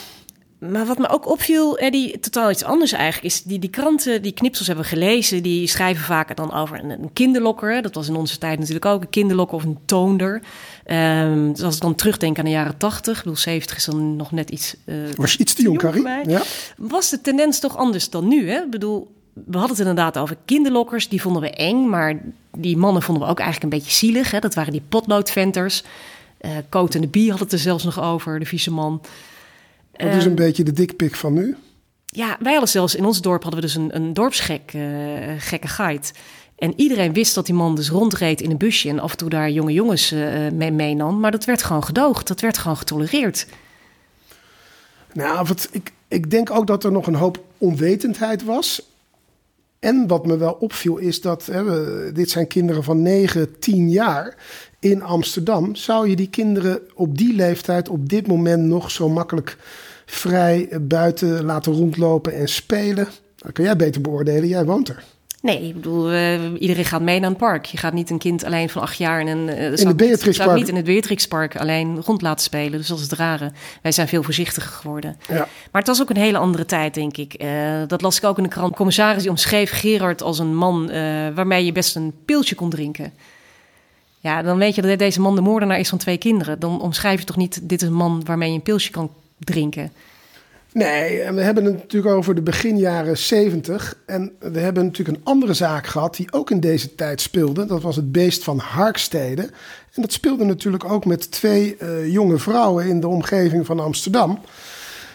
[0.71, 4.33] Maar wat me ook opviel, Eddie, totaal iets anders eigenlijk, is die, die kranten, die
[4.33, 7.83] knipsels hebben gelezen, die schrijven vaak dan over een, een kinderlokker.
[7.83, 10.43] Dat was in onze tijd natuurlijk ook een kinderlokker of een toonder.
[10.87, 14.17] Um, dus als ik dan terugdenk aan de jaren 80, ik bedoel 70 is dan
[14.17, 14.77] nog net iets...
[14.85, 16.09] Uh, was je iets te jong, Carrie?
[16.27, 16.43] Ja.
[16.77, 18.59] Was de tendens toch anders dan nu, hè?
[18.59, 22.23] Ik bedoel, we hadden het inderdaad over kinderlokkers, die vonden we eng, maar
[22.57, 24.31] die mannen vonden we ook eigenlijk een beetje zielig.
[24.31, 24.39] Hè?
[24.39, 25.83] Dat waren die potloodventers.
[26.41, 29.01] Uh, Coat en de Bie had het er zelfs nog over, de vieze man.
[29.97, 31.57] Dat is een ehm, beetje de dikpik van nu.
[32.05, 34.83] Ja, wij hadden zelfs in ons dorp hadden we dus een, een dorpsgek, uh,
[35.39, 36.07] gekke guide.
[36.57, 39.29] En iedereen wist dat die man dus rondreed in een busje en af en toe
[39.29, 41.21] daar jonge jongens uh, mee meenam.
[41.21, 43.47] Maar dat werd gewoon gedoogd, dat werd gewoon getolereerd.
[45.13, 48.83] Nou, wat, ik, ik denk ook dat er nog een hoop onwetendheid was.
[49.79, 54.37] En wat me wel opviel is dat, hè, dit zijn kinderen van 9, 10 jaar
[54.79, 55.75] in Amsterdam.
[55.75, 59.57] Zou je die kinderen op die leeftijd, op dit moment nog zo makkelijk
[60.07, 63.09] vrij buiten laten rondlopen en spelen?
[63.37, 65.05] Dat kun jij beter beoordelen, jij woont er.
[65.43, 67.65] Nee, ik bedoel, uh, iedereen gaat mee naar een park.
[67.65, 69.49] Je gaat niet een kind alleen van acht jaar in een...
[69.49, 70.57] Uh, in het Beatrixpark?
[70.57, 72.79] niet in het Beatrixpark alleen rond laten spelen.
[72.79, 73.53] Dus dat is het rare.
[73.83, 75.17] Wij zijn veel voorzichtiger geworden.
[75.29, 75.49] Ja.
[75.71, 77.43] Maar het was ook een hele andere tijd, denk ik.
[77.43, 77.49] Uh,
[77.87, 78.77] dat las ik ook in de krant.
[78.77, 80.87] Commissaris die omschreef Gerard als een man
[81.35, 83.13] waarmee je best een pilsje kon drinken.
[84.21, 86.59] Ja, dan weet je dat deze man de moordenaar is van twee kinderen.
[86.59, 89.93] Dan omschrijf je toch niet, dit is een man waarmee je een pilsje kan drinken.
[90.73, 93.97] Nee, we hebben het natuurlijk over de beginjaren 70.
[94.07, 97.67] En we hebben natuurlijk een andere zaak gehad die ook in deze tijd speelde.
[97.67, 99.43] Dat was het beest van Harkstede.
[99.93, 104.41] En dat speelde natuurlijk ook met twee uh, jonge vrouwen in de omgeving van Amsterdam.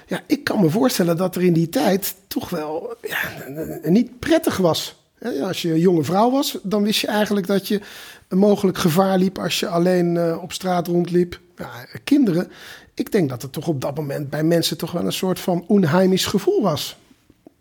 [0.07, 3.19] Ja, ik kan me voorstellen dat er in die tijd toch wel ja,
[3.89, 4.99] niet prettig was.
[5.41, 7.81] Als je een jonge vrouw was, dan wist je eigenlijk dat je
[8.27, 11.39] een mogelijk gevaar liep als je alleen uh, op straat rondliep.
[11.57, 11.69] Ja,
[12.03, 12.51] kinderen,
[13.01, 15.63] ik denk dat het toch op dat moment bij mensen toch wel een soort van
[15.67, 16.97] onheimisch gevoel was.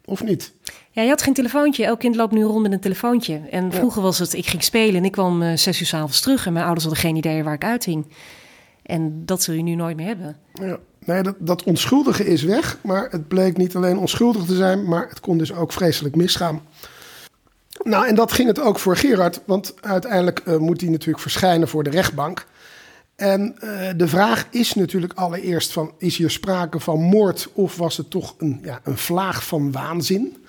[0.05, 0.53] Of niet?
[0.91, 1.84] Ja, je had geen telefoontje.
[1.84, 3.41] Elk kind loopt nu rond met een telefoontje.
[3.51, 6.47] En vroeger was het, ik ging spelen en ik kwam uh, zes uur s'avonds terug.
[6.47, 8.07] En mijn ouders hadden geen idee waar ik uithing.
[8.82, 10.36] En dat zul je nu nooit meer hebben.
[10.53, 10.78] Ja.
[11.05, 12.78] Nee, dat, dat onschuldige is weg.
[12.82, 16.62] Maar het bleek niet alleen onschuldig te zijn, maar het kon dus ook vreselijk misgaan.
[17.82, 21.68] Nou, en dat ging het ook voor Gerard, want uiteindelijk uh, moet hij natuurlijk verschijnen
[21.68, 22.47] voor de rechtbank.
[23.21, 27.97] En uh, de vraag is natuurlijk allereerst van, is hier sprake van moord of was
[27.97, 30.45] het toch een, ja, een vlaag van waanzin?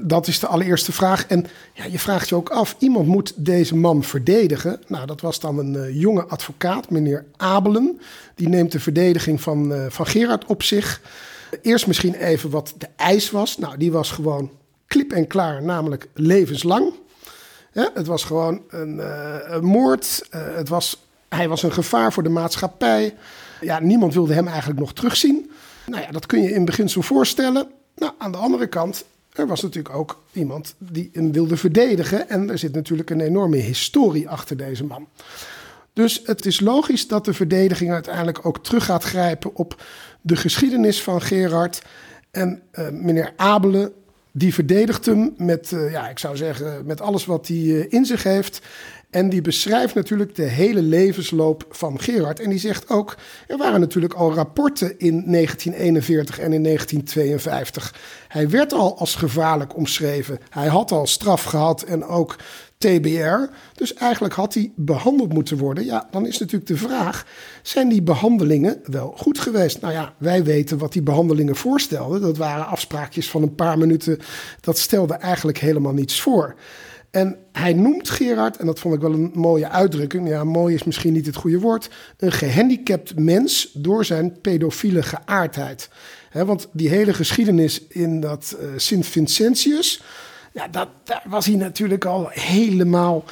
[0.00, 1.26] Dat is de allereerste vraag.
[1.26, 4.80] En ja, je vraagt je ook af, iemand moet deze man verdedigen.
[4.86, 8.00] Nou, dat was dan een uh, jonge advocaat, meneer Abelen.
[8.34, 11.00] Die neemt de verdediging van, uh, van Gerard op zich.
[11.62, 13.58] Eerst misschien even wat de eis was.
[13.58, 14.50] Nou, die was gewoon
[14.86, 16.92] klip en klaar, namelijk levenslang.
[17.72, 19.00] Het was gewoon een,
[19.54, 20.26] een moord.
[20.30, 23.14] het was hij was een gevaar voor de maatschappij.
[23.60, 25.50] Ja, niemand wilde hem eigenlijk nog terugzien.
[25.86, 27.68] Nou ja, dat kun je in beginsel voorstellen.
[27.96, 32.28] Nou, aan de andere kant, er was natuurlijk ook iemand die hem wilde verdedigen.
[32.28, 35.08] En er zit natuurlijk een enorme historie achter deze man.
[35.92, 39.82] Dus het is logisch dat de verdediging uiteindelijk ook terug gaat grijpen op
[40.20, 41.82] de geschiedenis van Gerard.
[42.30, 43.92] En uh, meneer Abelen,
[44.32, 48.04] die verdedigt hem met, uh, ja, ik zou zeggen, met alles wat hij uh, in
[48.04, 48.60] zich heeft.
[49.12, 52.40] En die beschrijft natuurlijk de hele levensloop van Gerard.
[52.40, 57.94] En die zegt ook, er waren natuurlijk al rapporten in 1941 en in 1952.
[58.28, 60.38] Hij werd al als gevaarlijk omschreven.
[60.50, 62.36] Hij had al straf gehad en ook
[62.78, 63.54] TBR.
[63.74, 65.84] Dus eigenlijk had hij behandeld moeten worden.
[65.84, 67.26] Ja, dan is natuurlijk de vraag:
[67.62, 69.80] zijn die behandelingen wel goed geweest?
[69.80, 72.20] Nou ja, wij weten wat die behandelingen voorstelden.
[72.20, 74.18] Dat waren afspraakjes van een paar minuten.
[74.60, 76.54] Dat stelde eigenlijk helemaal niets voor.
[77.12, 80.28] En hij noemt Gerard, en dat vond ik wel een mooie uitdrukking.
[80.28, 81.90] Ja, mooi is misschien niet het goede woord.
[82.16, 85.88] Een gehandicapt mens door zijn pedofiele geaardheid.
[86.32, 90.02] want die hele geschiedenis in dat uh, Sint Vincentius.
[90.52, 93.24] Ja, dat, daar was hij natuurlijk al helemaal.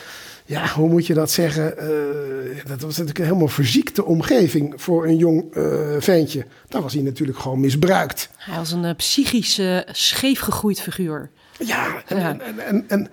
[0.44, 1.74] Ja, hoe moet je dat zeggen?
[1.78, 6.46] Uh, dat was natuurlijk een helemaal verziekte omgeving voor een jong uh, ventje.
[6.68, 8.30] Daar was hij natuurlijk gewoon misbruikt.
[8.36, 11.30] Hij was een psychisch scheefgegroeid figuur.
[11.58, 12.38] Ja, en, ja.
[12.38, 13.10] en, en, en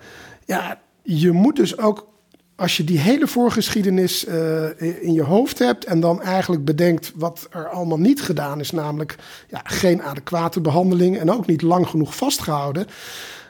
[0.48, 2.08] ja, je moet dus ook,
[2.56, 7.46] als je die hele voorgeschiedenis uh, in je hoofd hebt en dan eigenlijk bedenkt wat
[7.50, 9.16] er allemaal niet gedaan is, namelijk
[9.48, 12.86] ja, geen adequate behandeling en ook niet lang genoeg vastgehouden.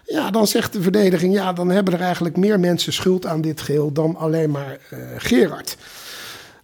[0.05, 3.61] Ja, dan zegt de verdediging, ja, dan hebben er eigenlijk meer mensen schuld aan dit
[3.61, 5.77] geheel dan alleen maar uh, Gerard.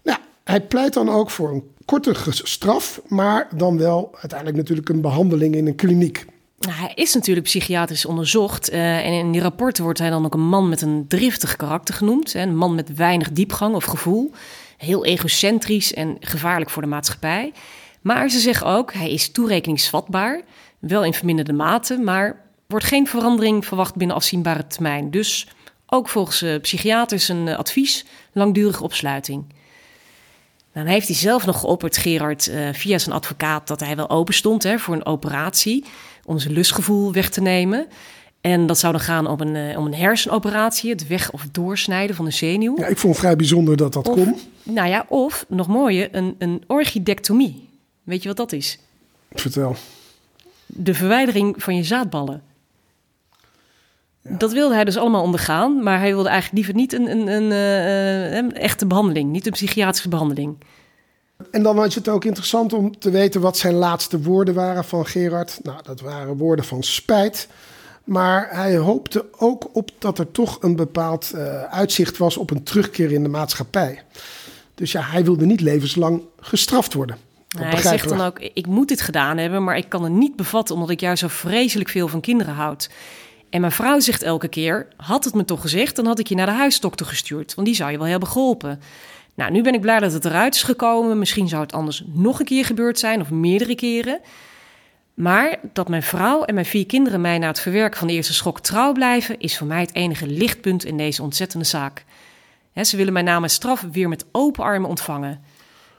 [0.03, 5.01] Nou, hij pleit dan ook voor een korte straf, maar dan wel uiteindelijk natuurlijk een
[5.01, 6.27] behandeling in een kliniek.
[6.67, 8.73] Nou, hij is natuurlijk psychiatrisch onderzocht.
[8.73, 11.95] Uh, en in die rapporten wordt hij dan ook een man met een driftig karakter
[11.95, 12.33] genoemd.
[12.33, 14.33] Hè, een man met weinig diepgang of gevoel.
[14.77, 17.53] Heel egocentrisch en gevaarlijk voor de maatschappij.
[18.01, 20.41] Maar ze zeggen ook, hij is toerekeningsvatbaar.
[20.79, 25.11] Wel in verminderde mate, maar wordt geen verandering verwacht binnen afzienbare termijn.
[25.11, 25.49] Dus
[25.87, 29.45] ook volgens uh, psychiaters een uh, advies, langdurige opsluiting.
[30.73, 34.63] Dan heeft hij zelf nog geopperd, Gerard, via zijn advocaat, dat hij wel open stond
[34.63, 35.85] hè, voor een operatie
[36.41, 37.87] zijn lustgevoel weg te nemen.
[38.41, 42.17] En dat zou dan gaan om een, uh, om een hersenoperatie, het weg- of doorsnijden
[42.17, 42.79] van de zenuw.
[42.79, 44.37] Ja, ik vond vrij bijzonder dat dat kon.
[44.63, 47.69] Nou ja, of, nog mooier, een, een orchidectomie.
[48.03, 48.79] Weet je wat dat is?
[49.33, 49.77] Vertel.
[50.67, 52.43] De verwijdering van je zaadballen.
[54.23, 57.51] Dat wilde hij dus allemaal ondergaan, maar hij wilde eigenlijk liever niet een, een, een,
[57.51, 60.57] uh, een echte behandeling, niet een psychiatrische behandeling.
[61.51, 65.07] En dan was het ook interessant om te weten wat zijn laatste woorden waren van
[65.07, 65.61] Gerard.
[65.63, 67.49] Nou, dat waren woorden van spijt.
[68.05, 72.63] Maar hij hoopte ook op dat er toch een bepaald uh, uitzicht was op een
[72.63, 74.03] terugkeer in de maatschappij.
[74.75, 77.17] Dus ja, hij wilde niet levenslang gestraft worden.
[77.49, 80.37] Nou, hij zegt dan ook: Ik moet dit gedaan hebben, maar ik kan het niet
[80.37, 82.91] bevatten omdat ik juist zo vreselijk veel van kinderen houd.
[83.51, 86.35] En mijn vrouw zegt elke keer: had het me toch gezegd, dan had ik je
[86.35, 88.81] naar de huisdokter gestuurd, want die zou je wel hebben geholpen.
[89.35, 91.19] Nou, nu ben ik blij dat het eruit is gekomen.
[91.19, 94.21] Misschien zou het anders nog een keer gebeurd zijn of meerdere keren.
[95.15, 98.35] Maar dat mijn vrouw en mijn vier kinderen mij na het verwerken van de eerste
[98.35, 102.05] schok trouw blijven, is voor mij het enige lichtpunt in deze ontzettende zaak.
[102.83, 105.41] ze willen mijn naam en straf weer met open armen ontvangen.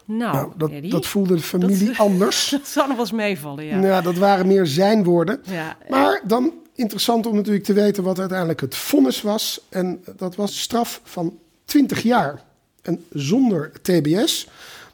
[0.05, 2.49] Nou, nou dat, dat, voelde de familie anders.
[2.49, 3.79] Dat zou nog wel eens meevallen, ja.
[3.79, 5.41] Ja, dat waren meer zijn woorden.
[5.43, 5.77] Ja.
[5.89, 9.61] Maar dan interessant om natuurlijk te weten wat uiteindelijk het vonnis was.
[9.69, 12.43] En dat was straf van 20 jaar.
[12.85, 14.47] En zonder TBS.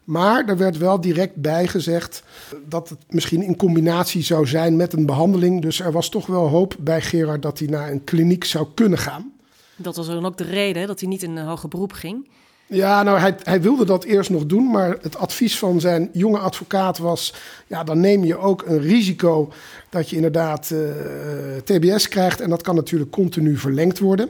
[0.03, 2.23] Maar er werd wel direct bij gezegd
[2.67, 5.61] dat het misschien in combinatie zou zijn met een behandeling.
[5.61, 8.97] Dus er was toch wel hoop bij Gerard dat hij naar een kliniek zou kunnen
[8.97, 9.31] gaan.
[9.75, 12.27] Dat was dan ook de reden dat hij niet in een hoger beroep ging.
[12.73, 16.37] Ja, nou, hij, hij wilde dat eerst nog doen, maar het advies van zijn jonge
[16.37, 17.33] advocaat was:
[17.67, 19.51] ja, dan neem je ook een risico
[19.89, 22.41] dat je inderdaad uh, eh, TBS krijgt.
[22.41, 24.29] En dat kan natuurlijk continu verlengd worden.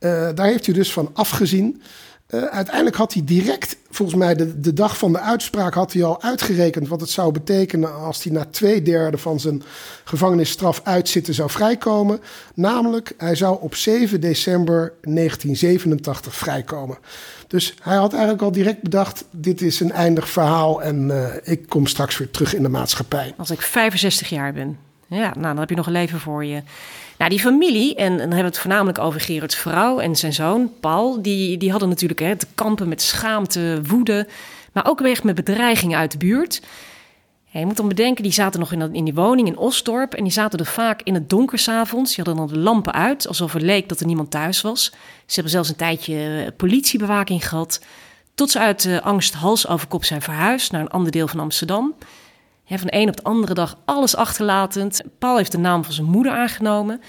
[0.00, 1.82] Uh, daar heeft hij dus van afgezien.
[2.30, 6.04] Uh, uiteindelijk had hij direct, volgens mij de, de dag van de uitspraak, had hij
[6.04, 9.62] al uitgerekend wat het zou betekenen als hij na twee derde van zijn
[10.04, 12.20] gevangenisstraf uitzitten zou vrijkomen.
[12.54, 16.98] Namelijk, hij zou op 7 december 1987 vrijkomen.
[17.46, 21.68] Dus hij had eigenlijk al direct bedacht: dit is een eindig verhaal en uh, ik
[21.68, 23.34] kom straks weer terug in de maatschappij.
[23.36, 24.78] Als ik 65 jaar ben.
[25.08, 26.62] Ja, nou, dan heb je nog een leven voor je.
[27.18, 30.72] Nou, die familie, en dan hebben we het voornamelijk over Gerards vrouw en zijn zoon
[30.80, 34.28] Paul, die, die hadden natuurlijk hè, te kampen met schaamte, woede,
[34.72, 36.62] maar ook weg met bedreigingen uit de buurt.
[37.50, 40.32] je moet dan bedenken, die zaten nog in, in die woning in Osdorp en die
[40.32, 42.14] zaten er vaak in het donker s'avonds.
[42.14, 44.84] Die hadden dan de lampen uit, alsof het leek dat er niemand thuis was.
[45.26, 47.80] Ze hebben zelfs een tijdje eh, politiebewaking gehad,
[48.34, 51.40] tot ze uit uh, angst hals over kop zijn verhuisd naar een ander deel van
[51.40, 51.94] Amsterdam
[52.66, 55.02] van de een op de andere dag alles achterlatend.
[55.18, 57.00] Paul heeft de naam van zijn moeder aangenomen.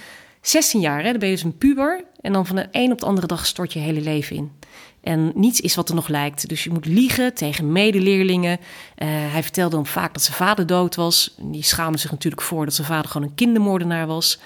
[0.41, 2.03] 16 jaar, hè, dan ben je dus een puber.
[2.21, 4.51] En dan van de een op de andere dag stort je hele leven in.
[5.01, 6.49] En niets is wat er nog lijkt.
[6.49, 8.57] Dus je moet liegen tegen medeleerlingen.
[8.59, 11.35] Uh, hij vertelde dan vaak dat zijn vader dood was.
[11.41, 14.39] Die schaamde zich natuurlijk voor dat zijn vader gewoon een kindermoordenaar was.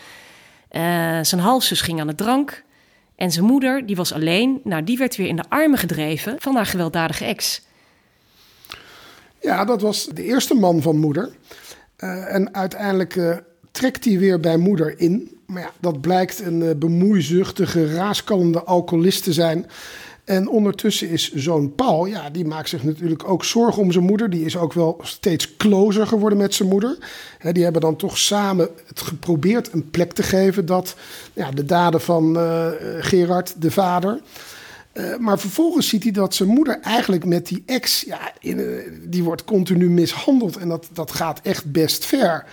[0.71, 0.81] Uh,
[1.21, 2.63] zijn halfzus ging aan de drank.
[3.15, 4.61] En zijn moeder, die was alleen.
[4.63, 7.61] Nou, die werd weer in de armen gedreven van haar gewelddadige ex.
[9.41, 11.29] Ja, dat was de eerste man van moeder.
[12.03, 13.37] Uh, en uiteindelijk uh,
[13.71, 15.37] trekt hij weer bij moeder in.
[15.45, 19.65] Maar ja, dat blijkt een uh, bemoeizuchtige, raaskallende alcoholist te zijn.
[20.23, 24.29] En ondertussen is zoon Paul, ja, die maakt zich natuurlijk ook zorgen om zijn moeder.
[24.29, 26.97] Die is ook wel steeds closer geworden met zijn moeder.
[27.51, 30.95] Die hebben dan toch samen het geprobeerd een plek te geven dat
[31.33, 32.37] ja, de daden van
[32.99, 34.19] Gerard, de vader,
[34.93, 38.67] uh, maar vervolgens ziet hij dat zijn moeder eigenlijk met die ex, ja, in, uh,
[39.03, 40.57] die wordt continu mishandeld.
[40.57, 42.45] En dat, dat gaat echt best ver.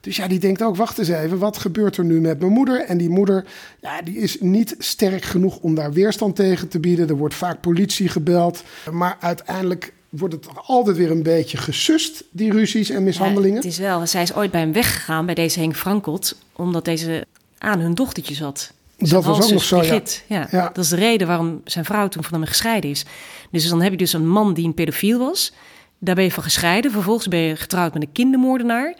[0.00, 2.84] Dus ja, die denkt ook, wacht eens even, wat gebeurt er nu met mijn moeder?
[2.84, 3.44] En die moeder,
[3.80, 7.08] ja, die is niet sterk genoeg om daar weerstand tegen te bieden.
[7.08, 8.62] Er wordt vaak politie gebeld.
[8.90, 13.56] Maar uiteindelijk wordt het altijd weer een beetje gesust, die ruzies en mishandelingen.
[13.56, 17.26] het is wel, zij is ooit bij hem weggegaan, bij deze Henk Frankelt, omdat deze
[17.58, 20.00] aan hun dochtertje zat dat was ook nog zo, ja.
[20.26, 20.48] ja.
[20.50, 20.70] ja.
[20.72, 23.04] Dat is de reden waarom zijn vrouw toen van hem gescheiden is.
[23.50, 25.52] Dus dan heb je dus een man die een pedofiel was.
[25.98, 26.90] Daar ben je van gescheiden.
[26.90, 28.96] Vervolgens ben je getrouwd met een kindermoordenaar.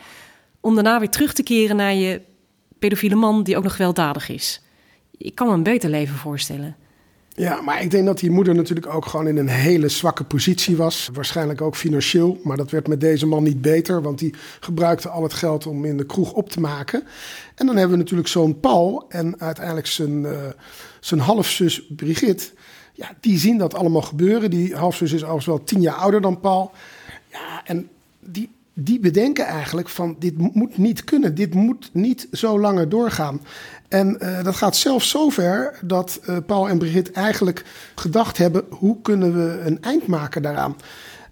[0.60, 2.20] Om daarna weer terug te keren naar je
[2.78, 4.62] pedofiele man die ook nog gewelddadig is.
[5.16, 6.76] Ik kan me een beter leven voorstellen.
[7.36, 10.76] Ja, maar ik denk dat die moeder natuurlijk ook gewoon in een hele zwakke positie
[10.76, 11.10] was.
[11.12, 12.40] Waarschijnlijk ook financieel.
[12.42, 14.02] Maar dat werd met deze man niet beter.
[14.02, 17.02] Want die gebruikte al het geld om in de kroeg op te maken.
[17.54, 19.04] En dan hebben we natuurlijk zo'n Paul.
[19.08, 20.32] En uiteindelijk zijn, uh,
[21.00, 22.44] zijn halfzus Brigitte.
[22.92, 24.50] Ja, die zien dat allemaal gebeuren.
[24.50, 26.72] Die halfzus is overigens wel tien jaar ouder dan Paul.
[27.30, 27.88] Ja, en
[28.20, 33.40] die, die bedenken eigenlijk van dit moet niet kunnen, dit moet niet zo langer doorgaan.
[33.94, 37.64] En uh, dat gaat zelfs zover dat uh, Paul en Brigitte eigenlijk
[37.94, 40.76] gedacht hebben: hoe kunnen we een eind maken daaraan?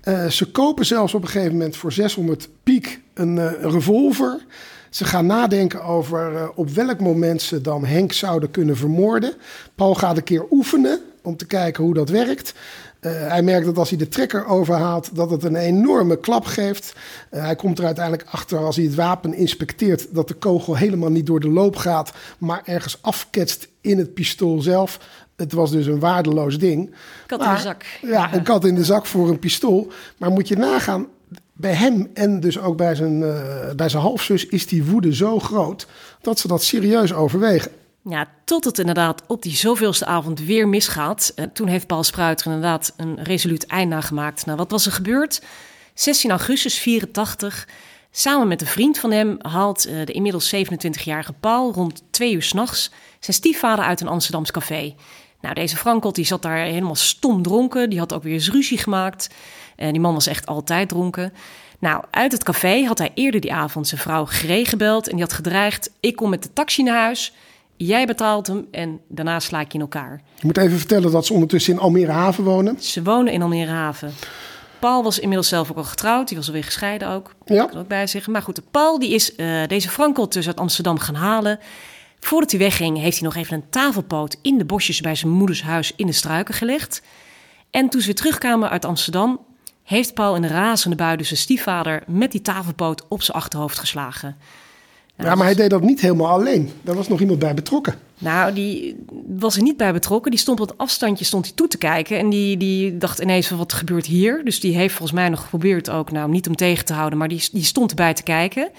[0.04, 4.44] Uh, ze kopen zelfs op een gegeven moment voor 600 piek een revolver.
[4.90, 9.32] Ze gaan nadenken over op welk moment ze dan Henk zouden kunnen vermoorden.
[9.74, 12.54] Paul gaat een keer oefenen om te kijken hoe dat werkt.
[13.06, 16.92] Uh, hij merkt dat als hij de trekker overhaalt, dat het een enorme klap geeft.
[17.30, 21.10] Uh, hij komt er uiteindelijk achter als hij het wapen inspecteert, dat de kogel helemaal
[21.10, 24.98] niet door de loop gaat, maar ergens afketst in het pistool zelf.
[25.36, 26.94] Het was dus een waardeloos ding.
[27.26, 27.84] Kat in de zak.
[28.02, 29.92] Ja, een kat in de zak voor een pistool.
[30.18, 31.06] Maar moet je nagaan,
[31.52, 35.38] bij hem en dus ook bij zijn, uh, bij zijn halfzus is die woede zo
[35.38, 35.86] groot
[36.20, 37.70] dat ze dat serieus overwegen.
[38.04, 41.32] Ja, tot het inderdaad op die zoveelste avond weer misgaat.
[41.34, 44.46] En toen heeft Paul Spruiter inderdaad een resoluut eind nagemaakt.
[44.46, 45.42] Nou, wat was er gebeurd?
[45.94, 47.68] 16 augustus 84.
[48.10, 52.42] Samen met een vriend van hem haalt eh, de inmiddels 27-jarige Paul rond twee uur
[52.42, 52.90] s'nachts
[53.20, 54.94] zijn stiefvader uit een Amsterdams café.
[55.40, 57.90] Nou, deze Frankelt die zat daar helemaal stom dronken.
[57.90, 59.28] Die had ook weer eens ruzie gemaakt.
[59.76, 61.32] Uh, die man was echt altijd dronken.
[61.78, 65.24] Nou, uit het café had hij eerder die avond zijn vrouw Gree gebeld en die
[65.24, 67.32] had gedreigd: ik kom met de taxi naar huis.
[67.86, 70.20] Jij betaalt hem en daarna sla ik je in elkaar.
[70.34, 72.82] Je moet even vertellen dat ze ondertussen in Almere Haven wonen.
[72.82, 74.14] Ze wonen in Almere Haven.
[74.78, 76.28] Paul was inmiddels zelf ook al getrouwd.
[76.28, 77.34] Die was alweer gescheiden ook.
[77.44, 77.64] Ja.
[77.66, 78.32] Kan ook bij zeggen.
[78.32, 81.58] Maar goed, Paul die is uh, deze Frankel dus uit Amsterdam gaan halen.
[82.20, 85.62] Voordat hij wegging, heeft hij nog even een tafelpoot in de bosjes bij zijn moeders
[85.62, 87.02] huis in de struiken gelegd.
[87.70, 89.40] En toen ze weer terugkwamen uit Amsterdam,
[89.82, 93.78] heeft Paul in een razende bui dus zijn stiefvader met die tafelpoot op zijn achterhoofd
[93.78, 94.36] geslagen.
[95.16, 96.70] Nou, ja, maar hij deed dat niet helemaal alleen.
[96.82, 97.94] Daar was nog iemand bij betrokken.
[98.18, 98.96] Nou, die
[99.26, 100.30] was er niet bij betrokken.
[100.30, 102.18] Die stond op het afstandje stond hij toe te kijken.
[102.18, 104.44] En die, die dacht ineens van wat gebeurt hier?
[104.44, 107.28] Dus die heeft volgens mij nog geprobeerd ook, nou niet om tegen te houden, maar
[107.28, 108.70] die, die stond erbij te kijken.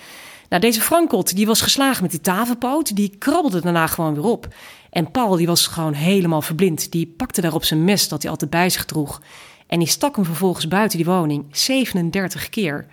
[0.49, 2.95] Nou, deze Frankelt, die was geslagen met die tafelpoot.
[2.95, 4.47] Die krabbelde daarna gewoon weer op.
[4.89, 6.91] En Paul, die was gewoon helemaal verblind.
[6.91, 9.21] Die pakte daarop zijn mes dat hij altijd bij zich droeg.
[9.67, 12.85] En die stak hem vervolgens buiten die woning 37 keer.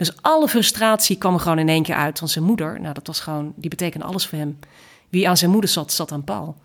[0.00, 2.18] Dus alle frustratie kwam er gewoon in één keer uit.
[2.18, 4.58] Want zijn moeder, nou dat was gewoon, die betekende alles voor hem.
[5.08, 6.56] Wie aan zijn moeder zat, zat aan Paul.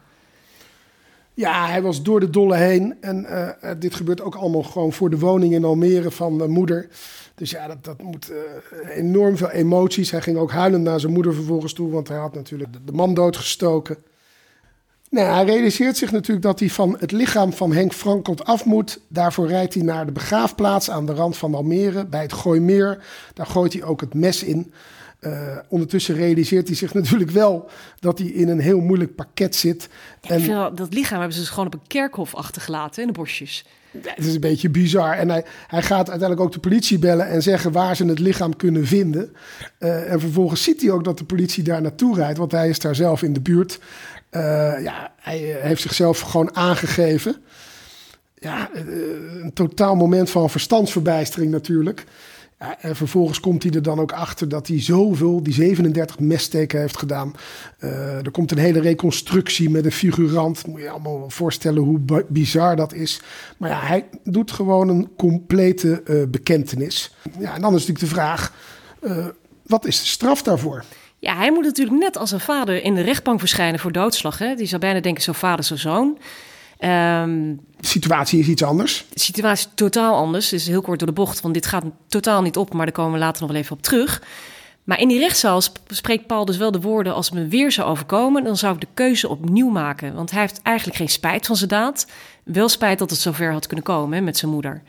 [1.33, 2.95] Ja, hij was door de dolle heen.
[3.01, 6.87] En uh, dit gebeurt ook allemaal gewoon voor de woning in Almere van de moeder.
[7.35, 10.11] Dus ja, dat, dat moet uh, enorm veel emoties.
[10.11, 12.91] Hij ging ook huilend naar zijn moeder vervolgens toe, want hij had natuurlijk de, de
[12.91, 13.97] man doodgestoken.
[15.09, 18.99] Nee, hij realiseert zich natuurlijk dat hij van het lichaam van Henk Frankelt af moet.
[19.07, 23.03] Daarvoor rijdt hij naar de begraafplaats aan de rand van Almere, bij het Gooimeer.
[23.33, 24.73] Daar gooit hij ook het mes in.
[25.21, 29.89] Uh, ondertussen realiseert hij zich natuurlijk wel dat hij in een heel moeilijk pakket zit.
[30.21, 33.65] En, vind, dat lichaam hebben ze dus gewoon op een kerkhof achtergelaten in de bosjes.
[34.03, 35.13] Het is een beetje bizar.
[35.13, 38.55] En hij, hij gaat uiteindelijk ook de politie bellen en zeggen waar ze het lichaam
[38.55, 39.35] kunnen vinden.
[39.79, 42.79] Uh, en vervolgens ziet hij ook dat de politie daar naartoe rijdt, want hij is
[42.79, 43.79] daar zelf in de buurt.
[44.35, 47.35] Uh, ja, hij heeft zichzelf gewoon aangegeven.
[48.35, 52.03] Ja, een totaal moment van verstandsverbijstering natuurlijk.
[52.59, 56.79] Ja, en vervolgens komt hij er dan ook achter dat hij zoveel, die 37 messteken
[56.79, 57.33] heeft gedaan.
[58.23, 60.67] Er komt een hele reconstructie met een figurant.
[60.67, 63.21] Moet je je allemaal voorstellen hoe bizar dat is.
[63.57, 67.15] Maar ja, hij doet gewoon een complete bekentenis.
[67.39, 68.53] Ja, en dan is natuurlijk de vraag,
[69.65, 70.83] wat is de straf daarvoor?
[71.25, 74.37] Ja, hij moet natuurlijk net als een vader in de rechtbank verschijnen voor doodslag.
[74.37, 74.55] Hè?
[74.55, 76.17] Die zou bijna denken, zo vader, zo zoon.
[76.79, 79.05] Um, de situatie is iets anders.
[79.09, 80.51] De situatie is totaal anders.
[80.51, 82.95] Het is heel kort door de bocht, want dit gaat totaal niet op, maar daar
[82.95, 84.21] komen we later nog wel even op terug.
[84.83, 88.43] Maar in die rechtszaal spreekt Paul dus wel de woorden: als me weer zou overkomen,
[88.43, 90.13] dan zou ik de keuze opnieuw maken.
[90.13, 92.07] Want hij heeft eigenlijk geen spijt van zijn daad.
[92.43, 94.81] Wel spijt dat het zover had kunnen komen hè, met zijn moeder.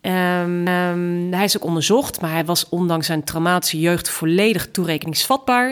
[0.00, 5.68] Um, um, hij is ook onderzocht, maar hij was ondanks zijn traumatische jeugd volledig toerekeningsvatbaar.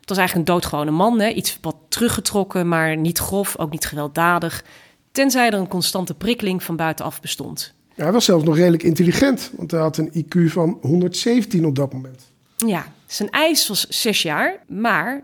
[0.00, 1.28] Het was eigenlijk een doodgewone man, hè?
[1.28, 4.64] iets wat teruggetrokken, maar niet grof, ook niet gewelddadig.
[5.12, 7.74] Tenzij er een constante prikkeling van buitenaf bestond.
[7.94, 11.76] Ja, hij was zelfs nog redelijk intelligent, want hij had een IQ van 117 op
[11.76, 12.32] dat moment.
[12.56, 15.22] Ja, zijn eis was zes jaar, maar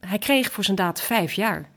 [0.00, 1.68] hij kreeg voor zijn daad vijf jaar.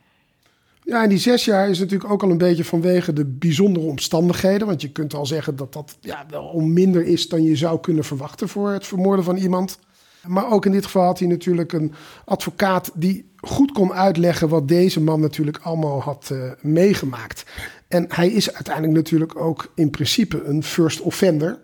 [0.87, 4.67] Ja, en die zes jaar is natuurlijk ook al een beetje vanwege de bijzondere omstandigheden.
[4.67, 8.03] Want je kunt al zeggen dat dat ja, wel minder is dan je zou kunnen
[8.03, 9.79] verwachten voor het vermoorden van iemand.
[10.27, 11.93] Maar ook in dit geval had hij natuurlijk een
[12.25, 17.45] advocaat die goed kon uitleggen wat deze man natuurlijk allemaal had uh, meegemaakt.
[17.87, 21.59] En hij is uiteindelijk natuurlijk ook in principe een first offender.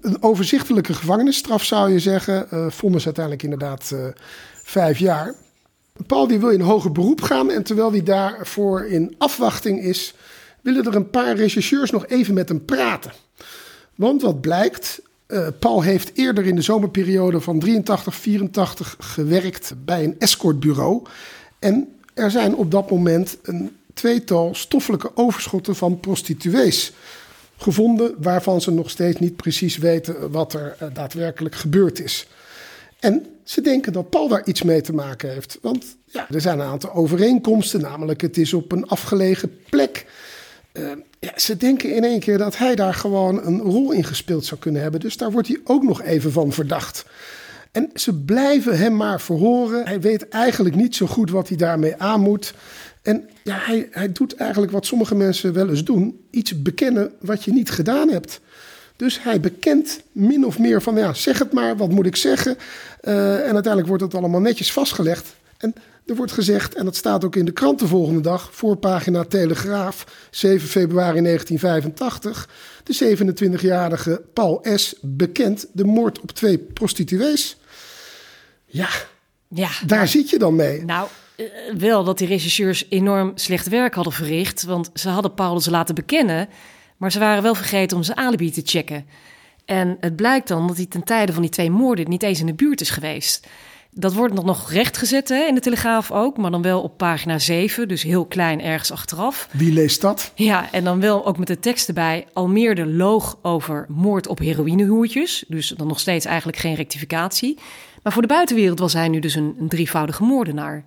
[0.00, 2.46] Een overzichtelijke gevangenisstraf zou je zeggen.
[2.52, 4.06] Uh, vonden ze uiteindelijk inderdaad uh,
[4.62, 5.34] vijf jaar.
[6.06, 10.14] Paul die wil in hoger beroep gaan en terwijl hij daarvoor in afwachting is,
[10.60, 13.12] willen er een paar rechercheurs nog even met hem praten.
[13.94, 20.04] Want wat blijkt, uh, Paul heeft eerder in de zomerperiode van 83, 84 gewerkt bij
[20.04, 21.02] een escortbureau.
[21.58, 26.92] En er zijn op dat moment een tweetal stoffelijke overschotten van prostituees
[27.56, 32.26] gevonden, waarvan ze nog steeds niet precies weten wat er uh, daadwerkelijk gebeurd is.
[32.98, 35.58] En ze denken dat Paul daar iets mee te maken heeft.
[35.62, 40.06] Want ja, er zijn een aantal overeenkomsten, namelijk het is op een afgelegen plek.
[40.72, 44.44] Uh, ja, ze denken in één keer dat hij daar gewoon een rol in gespeeld
[44.44, 45.00] zou kunnen hebben.
[45.00, 47.04] Dus daar wordt hij ook nog even van verdacht.
[47.72, 49.86] En ze blijven hem maar verhoren.
[49.86, 52.54] Hij weet eigenlijk niet zo goed wat hij daarmee aan moet.
[53.02, 57.44] En ja, hij, hij doet eigenlijk wat sommige mensen wel eens doen: iets bekennen wat
[57.44, 58.40] je niet gedaan hebt.
[59.00, 62.56] Dus hij bekent min of meer van, ja, zeg het maar, wat moet ik zeggen?
[63.02, 65.34] Uh, en uiteindelijk wordt het allemaal netjes vastgelegd.
[65.58, 65.74] En
[66.06, 70.26] Er wordt gezegd, en dat staat ook in de krant de volgende dag, voorpagina Telegraaf,
[70.30, 72.48] 7 februari 1985.
[72.84, 74.94] De 27-jarige Paul S.
[75.02, 77.56] bekend de moord op twee prostituees.
[78.66, 78.88] Ja,
[79.48, 80.84] Ja, daar zit je dan mee.
[80.84, 81.46] Nou, eh,
[81.78, 84.62] wel dat die regisseurs enorm slecht werk hadden verricht.
[84.62, 86.48] Want ze hadden Paulus laten bekennen.
[87.00, 89.06] Maar ze waren wel vergeten om zijn alibi te checken.
[89.64, 92.46] En het blijkt dan dat hij ten tijde van die twee moorden niet eens in
[92.46, 93.46] de buurt is geweest.
[93.92, 96.36] Dat wordt nog- nog rechtgezet hè, in de Telegraaf ook.
[96.36, 97.88] Maar dan wel op pagina 7.
[97.88, 99.48] Dus heel klein ergens achteraf.
[99.52, 100.32] Wie leest dat?
[100.34, 102.26] Ja, en dan wel ook met de tekst erbij.
[102.32, 105.44] Almeerde loog over moord op heroïnehoertjes.
[105.48, 107.58] Dus dan nog steeds eigenlijk geen rectificatie.
[108.02, 110.84] Maar voor de buitenwereld was hij nu dus een, een drievoudige moordenaar.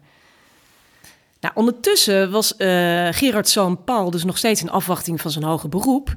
[1.43, 5.67] Nou, ondertussen was eh Gerards zoon Paul dus nog steeds in afwachting van zijn hoge
[5.67, 6.15] beroep.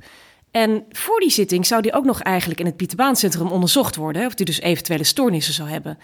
[0.50, 4.26] En voor die zitting zou hij ook nog eigenlijk in het Pieterbaancentrum onderzocht worden.
[4.26, 5.98] Of hij dus eventuele stoornissen zou hebben.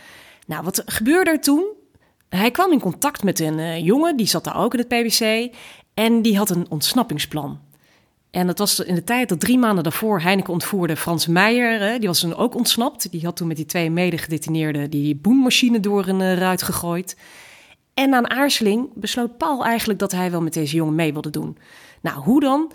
[0.46, 1.64] Nou, wat gebeurde er toen?
[2.28, 5.54] Hij kwam in contact met een eh, jongen, die zat daar ook in het PBC.
[5.94, 7.60] En die had een ontsnappingsplan.
[8.30, 11.98] En dat was in de tijd dat drie maanden daarvoor Heineken ontvoerde Frans Meijer.
[11.98, 13.10] Die was toen ook ontsnapt.
[13.10, 17.16] Die had toen met die twee medegedetineerden die boenmachine door een eh, ruit gegooid.
[17.94, 21.58] En een aarzeling besloot Paul eigenlijk dat hij wel met deze jongen mee wilde doen.
[22.00, 22.72] Nou, hoe dan?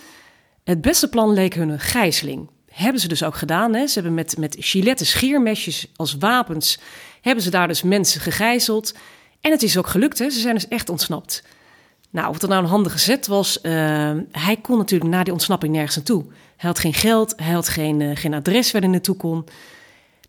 [0.63, 2.49] Het beste plan leek hun een gijzeling.
[2.71, 3.73] Hebben ze dus ook gedaan.
[3.73, 3.87] Hè?
[3.87, 6.79] Ze hebben met, met giletten scheermesjes als wapens...
[7.21, 8.93] hebben ze daar dus mensen gegijzeld.
[9.41, 10.29] En het is ook gelukt, hè?
[10.29, 11.43] ze zijn dus echt ontsnapt.
[12.09, 13.61] Nou, of dat nou een handige zet was...
[13.61, 13.71] eh,
[14.31, 16.25] hij kon natuurlijk na die ontsnapping nergens naartoe.
[16.57, 19.45] Hij had geen geld, hij had geen, eh, geen adres waar hij naartoe kon...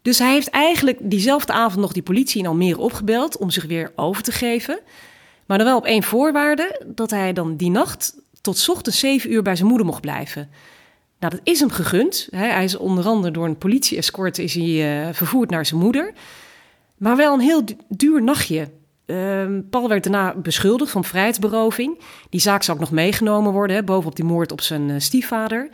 [0.02, 3.92] Dus hij heeft eigenlijk diezelfde avond nog die politie in Almere opgebeld om zich weer
[3.96, 4.78] over te geven.
[5.46, 9.32] Maar dan wel op één voorwaarde: dat hij dan die nacht tot 's ochtends 7
[9.32, 10.50] uur bij zijn moeder mocht blijven.
[11.20, 12.28] Nou, dat is hem gegund.
[12.30, 16.12] Hij is onder andere door een politie-escort is hij, eh, vervoerd naar zijn moeder.
[16.98, 18.68] Maar wel een heel du- duur nachtje.
[19.06, 21.98] Ehm, Paul werd daarna beschuldigd van vrijheidsberoving.
[22.30, 25.68] Die zaak zou ook nog meegenomen worden, hè, bovenop die moord op zijn eh, stiefvader.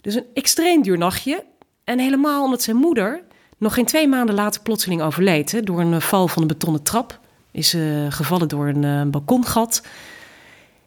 [0.00, 1.44] Dus een extreem duur nachtje.
[1.84, 3.22] En helemaal omdat zijn moeder
[3.60, 5.66] nog geen twee maanden later plotseling overleed.
[5.66, 7.20] Door een eh, val van een betonnen trap.
[7.50, 9.82] Is eh, gevallen door een eh, balkongat.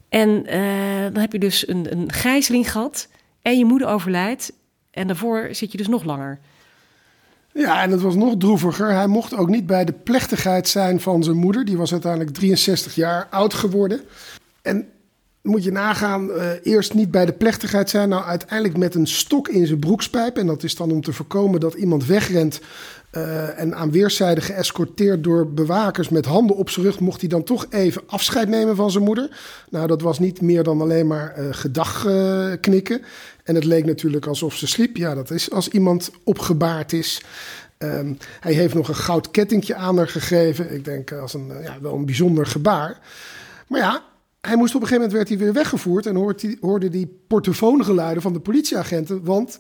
[0.09, 0.43] En
[1.13, 3.07] dan heb je dus een, een gijzeling gehad.
[3.41, 4.53] En je moeder overlijdt.
[4.91, 6.39] En daarvoor zit je dus nog langer.
[7.51, 8.91] Ja, en het was nog droeviger.
[8.91, 11.65] Hij mocht ook niet bij de plechtigheid zijn van zijn moeder.
[11.65, 14.01] Die was uiteindelijk 63 jaar oud geworden.
[14.61, 14.88] En
[15.44, 18.10] moet je nagaan, eh, eerst niet bij de plechtigheid zijn.
[18.10, 20.38] Nou, uiteindelijk met een stok in zijn broekspijp.
[20.38, 22.60] En dat is dan om te voorkomen dat iemand wegrent.
[23.12, 27.00] eh, en aan weerszijden geëscorteerd door bewakers met handen op zijn rug.
[27.00, 29.30] mocht hij dan toch even afscheid nemen van zijn moeder.
[29.70, 32.08] Nou, dat was niet meer dan alleen maar eh gedag
[32.62, 33.02] knikken.
[33.44, 34.98] En het leek natuurlijk alsof ze sliep.
[34.98, 37.22] Ja, dat is als iemand opgebaard is.
[37.78, 40.74] Ehm, hij heeft nog een goud kettingje aan haar gegeven.
[40.74, 43.00] Ik denk als een, ja, wel een bijzonder gebaar.
[43.68, 44.04] Maar ja,
[44.48, 46.06] hij moest op een gegeven moment werd hij weer weggevoerd.
[46.06, 49.24] En hoorde hij, hoorde die portofoongeluiden van de politieagenten.
[49.24, 49.60] Want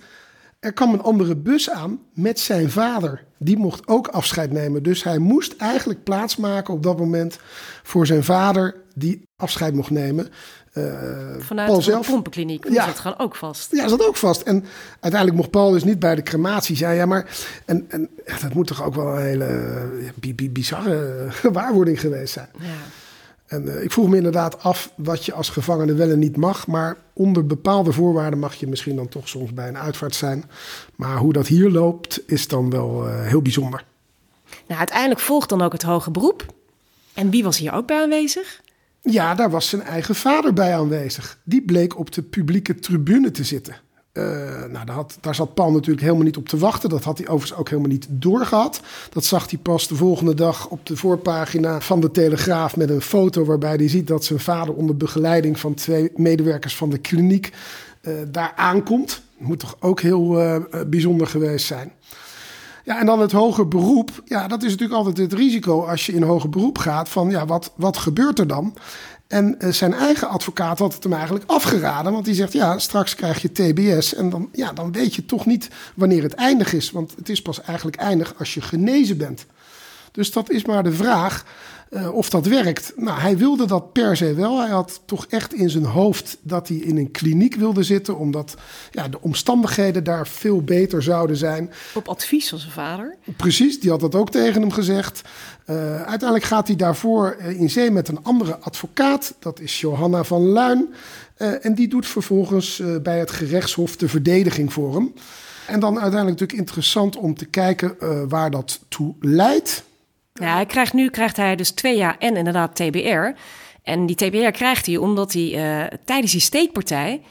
[0.59, 3.23] er kwam een andere bus aan met zijn vader.
[3.37, 4.83] Die mocht ook afscheid nemen.
[4.83, 7.37] Dus hij moest eigenlijk plaatsmaken op dat moment
[7.83, 8.75] voor zijn vader.
[8.95, 10.27] Die afscheid mocht nemen.
[10.73, 10.83] Eh,
[11.39, 12.07] Vanuit Paul de zelf.
[12.09, 12.69] pompenkliniek.
[12.69, 12.85] Ja.
[12.85, 13.71] Dat gewoon ook vast.
[13.71, 14.41] Ja, zat ook vast.
[14.41, 14.63] En
[14.99, 16.95] uiteindelijk mocht Paul dus niet bij de crematie zijn.
[16.95, 18.09] Ja, maar en, en,
[18.41, 22.49] dat moet toch ook wel een hele bi- bi- bizarre gewaarwording geweest zijn.
[22.59, 22.65] Ja.
[23.53, 26.67] En eh, ik vroeg me inderdaad af wat je als gevangene wel en niet mag.
[26.67, 30.43] Maar onder bepaalde voorwaarden mag je misschien dan toch soms bij een uitvaart zijn.
[30.95, 33.85] Maar hoe dat hier loopt, is dan wel eh, heel bijzonder.
[34.67, 36.45] Nou, uiteindelijk volgt dan ook het hoge beroep.
[37.13, 38.61] En wie was hier ook bij aanwezig?
[39.01, 41.37] Ja, daar was zijn eigen vader bij aanwezig.
[41.43, 43.75] Die bleek op de publieke tribune te zitten.
[44.13, 44.23] Eh,
[44.71, 46.89] nou, daar, daar zat Paul natuurlijk helemaal niet op te wachten.
[46.89, 48.81] Dat had hij overigens ook helemaal niet doorgehad.
[49.09, 53.01] Dat zag hij pas de volgende dag op de voorpagina van de Telegraaf met een
[53.01, 57.53] foto waarbij hij ziet dat zijn vader onder begeleiding van twee medewerkers van de kliniek
[58.01, 59.21] eh, daar aankomt.
[59.37, 61.91] Moet toch ook heel eh, bijzonder geweest zijn.
[62.83, 64.09] Ja, en dan het hoger beroep.
[64.25, 67.09] Ja, dat is natuurlijk altijd het risico als je in hoger beroep gaat.
[67.09, 68.73] Van ja, wat, wat gebeurt er dan?
[69.33, 72.11] En eh, zijn eigen advocaat had het hem eigenlijk afgeraden.
[72.11, 74.13] Want die zegt, ja, straks krijg je TBS.
[74.13, 76.91] En dan, ja, dan weet je toch niet wanneer het eindig is.
[76.91, 79.45] Want het is pas eigenlijk eindig als je genezen bent.
[80.11, 81.45] Dus dat is maar de vraag
[81.93, 82.93] eh, of dat werkt.
[82.95, 84.59] Nou, hij wilde dat per se wel.
[84.59, 88.17] Hij had toch echt in zijn hoofd dat hij in een kliniek wilde zitten.
[88.17, 88.55] Omdat
[88.91, 91.71] ja, de omstandigheden daar veel beter zouden zijn.
[91.93, 93.15] Op advies van zijn vader.
[93.37, 95.21] Precies, die had dat ook tegen hem gezegd.
[95.69, 99.35] Uh, uiteindelijk gaat hij daarvoor uh, in zee met een andere advocaat.
[99.39, 100.93] Dat is Johanna van Luin.
[101.37, 105.13] Uh, en die doet vervolgens bij het gerechtshof de verdediging voor hem.
[105.67, 107.95] En dan uiteindelijk natuurlijk interessant om te kijken
[108.29, 109.83] waar dat toe leidt.
[110.33, 113.39] Ja, hij krijgt, nu krijgt hij dus twee jaar en inderdaad TBR.
[113.83, 117.21] En die TBR krijgt hij omdat hij uh, tijdens die steekpartij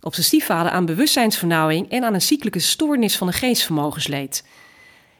[0.00, 4.44] op zijn stiefvader aan bewustzijnsvernauwing en aan een cyclische stoornis van de geestvermogens leed.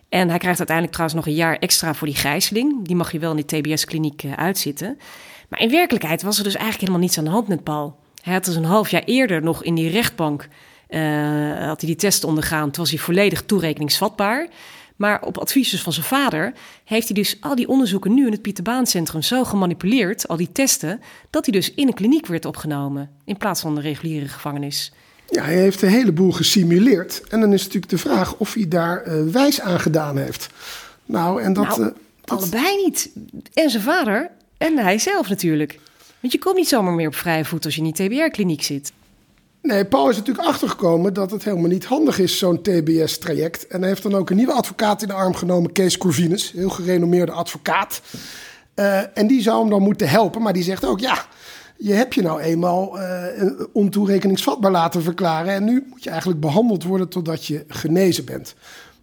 [0.08, 2.86] En hij krijgt uiteindelijk trouwens nog een jaar extra voor die gijzeling.
[2.86, 4.98] Die mag je wel in die TBS-kliniek uh, uitzitten.
[5.48, 7.96] Maar in werkelijkheid was er dus eigenlijk helemaal niets aan de hand met Paul.
[8.22, 10.48] Hij had dus een half jaar eerder nog in die rechtbank
[10.88, 12.70] uh, had hij die test ondergaan.
[12.70, 14.48] Toen was hij volledig toerekeningsvatbaar.
[14.96, 16.52] Maar op advies dus van zijn vader
[16.84, 21.00] heeft hij dus al die onderzoeken nu in het Pieterbaancentrum zo gemanipuleerd, al die testen,
[21.30, 24.92] dat hij dus in een kliniek werd opgenomen in plaats van de reguliere gevangenis.
[25.28, 27.22] Ja, hij heeft een heleboel gesimuleerd.
[27.28, 30.48] En dan is natuurlijk de vraag of hij daar uh, wijs aan gedaan heeft.
[31.04, 31.88] Nou, en dat, nou, uh,
[32.24, 32.38] dat...
[32.38, 33.10] Allebei niet.
[33.52, 35.78] En zijn vader en hij zelf natuurlijk.
[36.20, 38.92] Want je komt niet zomaar meer op vrije voet als je in die TBR-kliniek zit.
[39.62, 43.66] Nee, Paul is natuurlijk achtergekomen dat het helemaal niet handig is, zo'n TBS-traject.
[43.66, 46.68] En hij heeft dan ook een nieuwe advocaat in de arm genomen, Kees Corvinus, heel
[46.68, 48.02] gerenommeerde advocaat.
[48.74, 51.26] Uh, en die zou hem dan moeten helpen, maar die zegt ook, ja,
[51.76, 53.26] je hebt je nou eenmaal uh,
[53.72, 55.52] ontoerekeningsvatbaar laten verklaren.
[55.52, 58.54] En nu moet je eigenlijk behandeld worden totdat je genezen bent.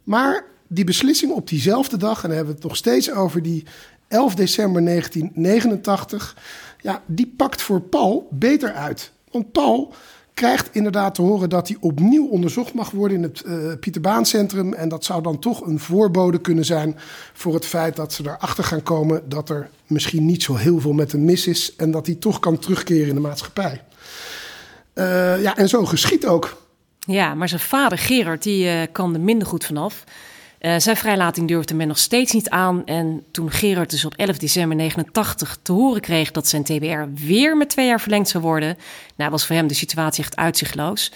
[0.03, 3.65] Maar die beslissing op diezelfde dag, en dan hebben we het nog steeds over die
[4.07, 6.37] 11 december 1989,
[6.81, 9.11] ja, die pakt voor Paul beter uit.
[9.31, 9.93] Want Paul
[10.39, 14.73] krijgt inderdaad te horen dat hij opnieuw onderzocht mag worden in het uh, Pieterbaancentrum.
[14.73, 16.95] En dat zou dan toch een voorbode kunnen zijn
[17.33, 20.93] voor het feit dat ze erachter gaan komen dat er misschien niet zo heel veel
[20.93, 21.75] met hem mis is.
[21.75, 23.83] En dat hij toch kan terugkeren in de maatschappij.
[24.93, 26.61] Uh, ja, en zo geschiet ook.
[26.99, 30.03] Ja, maar zijn vader Gerard die uh, kan er minder goed vanaf.
[30.59, 32.85] Uh, zijn vrijlating durfde men nog steeds niet aan.
[32.85, 37.57] En toen Gerard dus op 11 december 89 te horen kreeg dat zijn TBR weer
[37.57, 38.77] met twee jaar verlengd zou worden,
[39.15, 41.11] nou was voor hem de situatie echt uitzichtloos.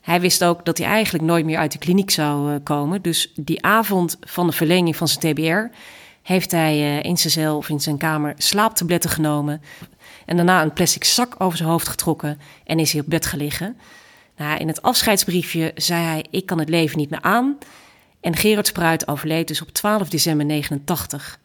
[0.00, 3.02] Hij wist ook dat hij eigenlijk nooit meer uit de kliniek zou uh, komen.
[3.02, 5.76] Dus die avond van de verlenging van zijn TBR
[6.22, 9.62] heeft hij uh, in zijn cel of in zijn kamer slaaptabletten genomen.
[10.26, 13.76] En daarna een plastic zak over zijn hoofd getrokken en is hij op bed gelegen.
[14.36, 17.58] Nou, in het afscheidsbriefje zei hij: Ik kan het leven niet meer aan.
[18.24, 21.38] En Gerard Spruit overleed dus op 12 december 89.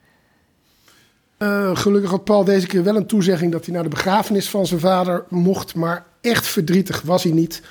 [1.38, 4.66] Uh, gelukkig had Paul deze keer wel een toezegging dat hij naar de begrafenis van
[4.66, 5.76] zijn vader mocht.
[5.76, 7.62] Maar echt verdrietig was hij niet.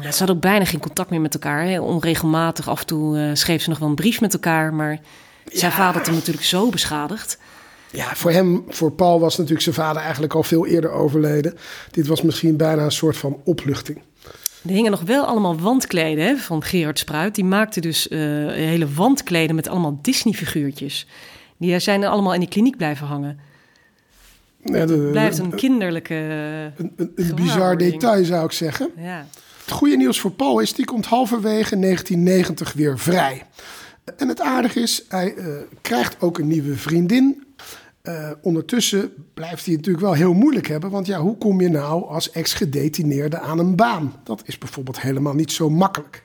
[0.00, 1.64] Ja, ze hadden ook bijna geen contact meer met elkaar.
[1.64, 1.80] Hè.
[1.80, 4.74] Onregelmatig af en toe uh, schreef ze nog wel een brief met elkaar.
[4.74, 5.00] Maar
[5.44, 5.76] zijn ja.
[5.76, 7.38] vader had hem natuurlijk zo beschadigd.
[7.90, 11.58] Ja, voor hem, voor Paul was natuurlijk zijn vader eigenlijk al veel eerder overleden.
[11.90, 14.02] Dit was misschien bijna een soort van opluchting.
[14.66, 17.34] Er hingen nog wel allemaal wandkleden hè, van Gerard Spruit.
[17.34, 21.06] Die maakte dus uh, hele wandkleden met allemaal Disney-figuurtjes.
[21.56, 23.38] Die zijn er allemaal in die kliniek blijven hangen.
[24.64, 26.14] Ja, de, Blijft een kinderlijke.
[26.14, 28.90] Een, een, een bizar detail zou ik zeggen.
[28.96, 29.26] Ja.
[29.60, 33.42] Het goede nieuws voor Paul is, die komt halverwege 1990 weer vrij.
[34.16, 35.46] En het aardige is, hij uh,
[35.80, 37.44] krijgt ook een nieuwe vriendin.
[38.08, 40.90] Uh, ondertussen blijft hij natuurlijk wel heel moeilijk hebben.
[40.90, 44.12] Want ja, hoe kom je nou als ex-gedetineerde aan een baan?
[44.24, 46.24] Dat is bijvoorbeeld helemaal niet zo makkelijk.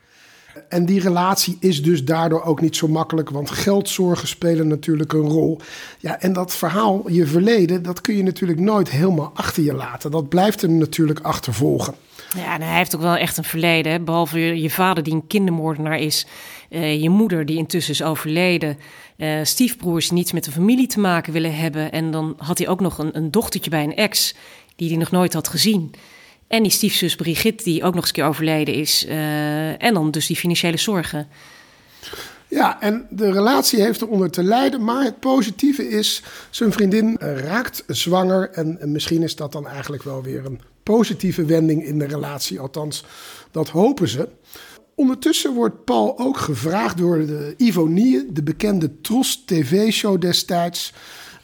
[0.69, 5.29] En die relatie is dus daardoor ook niet zo makkelijk, want geldzorgen spelen natuurlijk een
[5.29, 5.59] rol.
[5.99, 10.11] Ja, en dat verhaal, je verleden, dat kun je natuurlijk nooit helemaal achter je laten.
[10.11, 11.93] Dat blijft hem natuurlijk achtervolgen.
[12.35, 14.03] Ja, hij heeft ook wel echt een verleden.
[14.05, 16.27] Behalve je vader die een kindermoordenaar is,
[16.69, 18.77] uh, je moeder die intussen is overleden,
[19.17, 21.91] uh, stiefbroers niets met de familie te maken willen hebben.
[21.91, 24.35] En dan had hij ook nog een, een dochtertje bij een ex
[24.75, 25.91] die hij nog nooit had gezien.
[26.47, 29.05] En die stiefzus Brigitte, die ook nog eens een keer overleden is.
[29.05, 31.27] Uh, en dan dus die financiële zorgen.
[32.47, 34.83] Ja, en de relatie heeft eronder te lijden.
[34.83, 38.49] Maar het positieve is, zijn vriendin raakt zwanger.
[38.51, 42.59] En misschien is dat dan eigenlijk wel weer een positieve wending in de relatie.
[42.59, 43.05] Althans,
[43.51, 44.29] dat hopen ze.
[44.99, 50.93] Ondertussen wordt Paul ook gevraagd door de Ivonie, de bekende Tros TV-show destijds.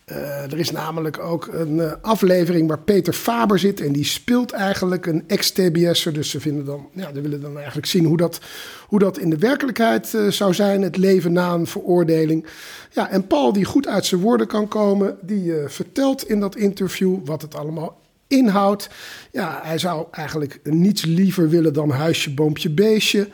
[0.06, 0.18] Uh,
[0.52, 5.06] er is namelijk ook een uh, aflevering waar Peter Faber zit en die speelt eigenlijk
[5.06, 6.14] een ex-TBS'er.
[6.14, 8.40] Dus ze vinden dan, ja, ze willen dan eigenlijk zien hoe dat,
[8.88, 12.46] hoe dat in de werkelijkheid uh, zou zijn, het leven na een veroordeling.
[12.92, 17.18] Ja, en Paul, die goed uit zijn woorden kan komen, die vertelt in dat interview
[17.26, 18.02] wat het allemaal
[18.38, 18.90] inhoudt.
[19.32, 23.28] Ja, hij zou eigenlijk niets liever willen dan huisje, boompje, beestje.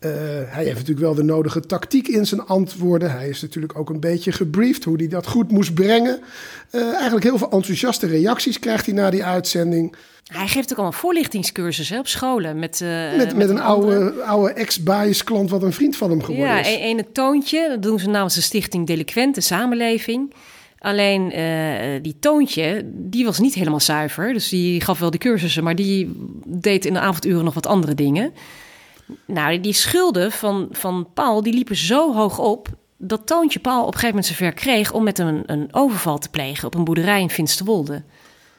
[0.00, 0.12] Uh,
[0.46, 3.10] hij heeft natuurlijk wel de nodige tactiek in zijn antwoorden.
[3.10, 6.20] Hij is natuurlijk ook een beetje gebriefd hoe hij dat goed moest brengen.
[6.72, 9.96] Uh, eigenlijk heel veel enthousiaste reacties krijgt hij na die uitzending.
[10.26, 12.58] Hij geeft ook al een voorlichtingscursus op scholen.
[12.58, 16.22] Met, uh, met, met, met, een oude, oude ex-bias klant wat een vriend van hem
[16.22, 16.68] geworden ja, is.
[16.68, 17.68] Ja, een, een toontje.
[17.68, 20.34] Dat doen ze namens de stichting Delinquente Samenleving.
[20.78, 24.32] Alleen uh, die Toontje, die was niet helemaal zuiver.
[24.32, 26.12] Dus die gaf wel de cursussen, maar die
[26.46, 28.32] deed in de avonduren nog wat andere dingen.
[29.26, 32.68] Nou, die schulden van, van Paul, die liepen zo hoog op...
[32.96, 36.28] dat Toontje Paul op een gegeven moment zover kreeg om met een, een overval te
[36.28, 38.02] plegen op een boerderij in Finsterwolde.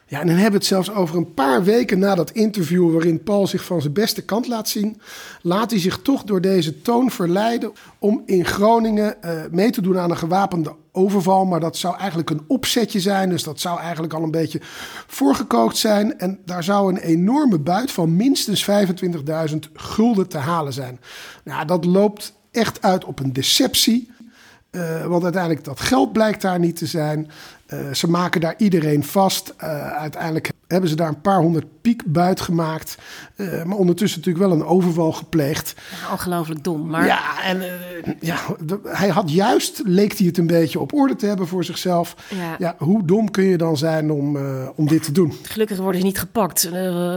[0.09, 3.23] Ja, en dan hebben we het zelfs over een paar weken na dat interview waarin
[3.23, 5.01] Paul zich van zijn beste kant laat zien,
[5.41, 9.97] laat hij zich toch door deze toon verleiden om in Groningen uh, mee te doen
[9.97, 11.45] aan een gewapende overval.
[11.45, 14.59] Maar dat zou eigenlijk een opzetje zijn, dus dat zou eigenlijk al een beetje
[15.07, 16.19] voorgekookt zijn.
[16.19, 18.69] En daar zou een enorme buit van minstens
[19.51, 20.99] 25.000 gulden te halen zijn.
[21.43, 24.15] Nou, dat loopt echt uit op een deceptie.
[24.71, 27.31] Uh, want uiteindelijk dat geld blijkt daar niet te zijn.
[27.67, 29.53] Uh, ze maken daar iedereen vast.
[29.63, 32.97] Uh, uiteindelijk hebben ze daar een paar honderd piek buit gemaakt.
[33.35, 35.75] Uh, maar ondertussen natuurlijk wel een overval gepleegd.
[36.01, 36.87] Ja, ongelooflijk dom.
[36.87, 37.05] Maar...
[37.05, 37.63] Ja, en
[38.19, 41.63] ja, de, hij had juist, leek hij het een beetje op orde te hebben voor
[41.63, 42.15] zichzelf.
[42.29, 44.37] Ja, ja hoe dom kun je dan zijn om,
[44.75, 45.33] om dit te doen?
[45.41, 46.69] Gelukkig worden ze niet gepakt.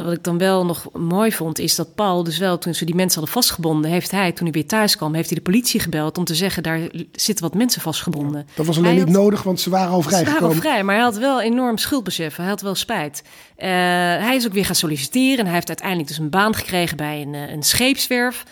[0.04, 2.94] wat ik dan wel nog mooi vond, is dat Paul dus wel, toen ze die
[2.94, 6.18] mensen hadden vastgebonden, heeft hij, toen hij weer thuis kwam, heeft hij de politie gebeld
[6.18, 6.80] om te zeggen, daar
[7.12, 8.46] zitten wat mensen vastgebonden.
[8.54, 9.22] dat was alleen hij niet had...
[9.22, 12.36] nodig, want ze waren al vrijgekomen wel vrij, maar hij had wel enorm schuldbesef.
[12.36, 13.22] Hij had wel spijt.
[13.58, 13.66] Uh,
[14.26, 15.38] hij is ook weer gaan solliciteren.
[15.38, 18.44] En hij heeft uiteindelijk dus een baan gekregen bij een, een scheepswerf.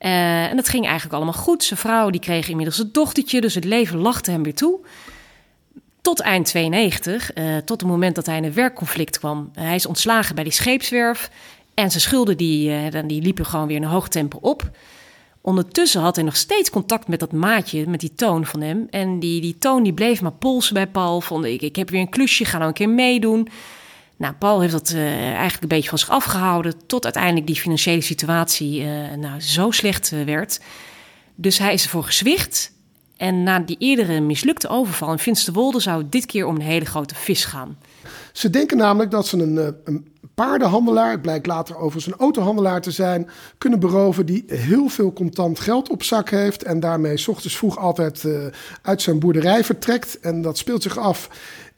[0.00, 1.64] Uh, en dat ging eigenlijk allemaal goed.
[1.64, 4.78] Zijn vrouw die kreeg inmiddels een dochtertje, dus het leven lachte hem weer toe.
[6.02, 9.50] Tot eind 92, uh, tot het moment dat hij in een werkconflict kwam.
[9.52, 11.30] hij is ontslagen bij die scheepswerf.
[11.74, 14.70] En zijn schulden die, die liepen gewoon weer in een hoog tempo op.
[15.46, 18.86] Ondertussen had hij nog steeds contact met dat maatje, met die toon van hem.
[18.90, 21.20] En die, die toon die bleef maar polsen bij Paul.
[21.20, 23.48] Vond ik, ik heb weer een klusje, ga nou een keer meedoen.
[24.16, 26.86] Nou, Paul heeft dat uh, eigenlijk een beetje van zich afgehouden.
[26.86, 30.60] Tot uiteindelijk die financiële situatie uh, nou, zo slecht uh, werd.
[31.34, 32.72] Dus hij is ervoor gezwicht.
[33.16, 36.84] En na die eerdere mislukte overval in Finsterwolde zou het dit keer om een hele
[36.84, 37.78] grote vis gaan.
[38.32, 42.90] Ze denken namelijk dat ze een, een paardenhandelaar, het blijkt later overigens een autohandelaar te
[42.90, 47.78] zijn, kunnen beroven die heel veel contant geld op zak heeft en daarmee ochtends vroeg
[47.78, 48.26] altijd
[48.82, 50.20] uit zijn boerderij vertrekt.
[50.20, 51.28] En dat speelt zich af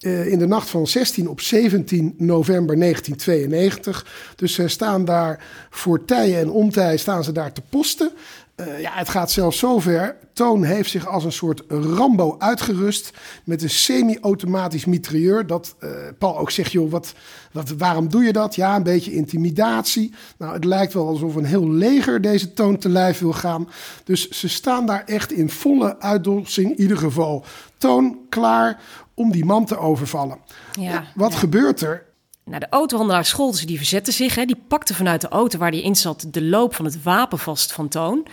[0.01, 4.07] uh, in de nacht van 16 op 17 november 1992.
[4.37, 8.13] Dus ze staan daar voor tij en ontij staan ze daar te posten.
[8.57, 10.17] Uh, ja, het gaat zelfs zover.
[10.33, 13.11] Toon heeft zich als een soort Rambo uitgerust
[13.45, 15.47] met een semi-automatisch mitrailleur.
[15.47, 17.15] Dat uh, Paul ook zegt, joh, wat,
[17.53, 18.55] wat, waarom doe je dat?
[18.55, 20.15] Ja, een beetje intimidatie.
[20.39, 23.69] Nou, het lijkt wel alsof een heel leger deze Toon te lijf wil gaan.
[24.05, 27.45] Dus ze staan daar echt in volle uitdossing, in ieder geval.
[27.79, 28.81] Toon klaar
[29.17, 30.39] om die man te overvallen.
[30.81, 31.39] Ja, wat ja.
[31.39, 32.05] gebeurt er?
[32.45, 34.35] Nou, de autohandelaar Scholten die verzette zich.
[34.35, 34.45] Hè.
[34.45, 37.73] Die pakte vanuit de auto waar hij in zat de loop van het wapen vast
[37.73, 38.27] van Toon.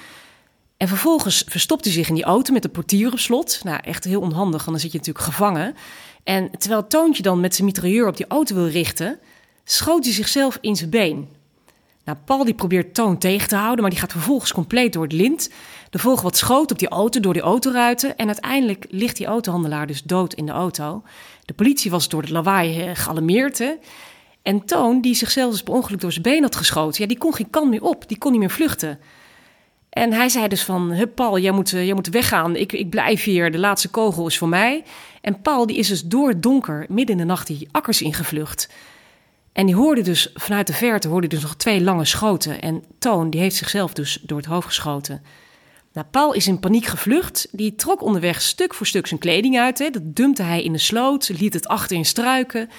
[0.77, 3.59] En vervolgens verstopte hij zich in die auto met de portier op slot.
[3.63, 5.75] Nou, echt heel onhandig, want dan zit je natuurlijk gevangen.
[6.23, 9.19] En terwijl Toontje dan met zijn mitrailleur op die auto wil richten...
[9.63, 11.27] schoot hij zichzelf in zijn been.
[12.05, 15.11] Nou, Paul die probeert Toon tegen te houden, maar die gaat vervolgens compleet door het
[15.11, 15.49] lint.
[15.93, 18.17] Er volgen wat schoten op die auto, door die autoruiten.
[18.17, 21.03] En uiteindelijk ligt die autohandelaar dus dood in de auto.
[21.45, 23.77] De politie was door het lawaai eh, gealarmeerd.
[24.41, 27.01] En Toon, die zichzelf dus per ongeluk door zijn been had geschoten...
[27.01, 28.99] Ja, die kon geen kant meer op, die kon niet meer vluchten.
[29.89, 32.55] En hij zei dus van, Hup, Paul, jij moet, jij moet weggaan.
[32.55, 34.83] Ik, ik blijf hier, de laatste kogel is voor mij.
[35.21, 38.69] En Paul die is dus door het donker, midden in de nacht, die akkers ingevlucht...
[39.51, 42.61] En die hoorde dus vanuit de verte hoorde dus nog twee lange schoten.
[42.61, 45.21] En Toon die heeft zichzelf dus door het hoofd geschoten.
[45.93, 47.47] Nou, Paul is in paniek gevlucht.
[47.51, 49.79] Die trok onderweg stuk voor stuk zijn kleding uit.
[49.79, 49.89] Hè.
[49.89, 52.69] Dat dumpte hij in de sloot, liet het achter in struiken.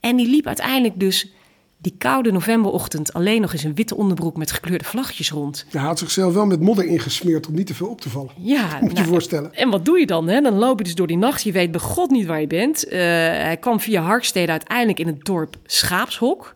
[0.00, 1.32] En die liep uiteindelijk dus
[1.78, 5.66] die koude novemberochtend alleen nog eens een witte onderbroek met gekleurde vlaggetjes rond.
[5.70, 8.32] Hij had zichzelf wel met modder ingesmeerd om niet te veel op te vallen.
[8.36, 9.54] Ja, moet nou, je voorstellen.
[9.54, 10.28] En wat doe je dan?
[10.28, 10.40] Hè?
[10.40, 11.42] Dan loop je dus door die nacht.
[11.42, 12.84] Je weet bij God niet waar je bent.
[12.86, 16.54] Uh, hij kwam via Harkstede uiteindelijk in het dorp Schaapshok.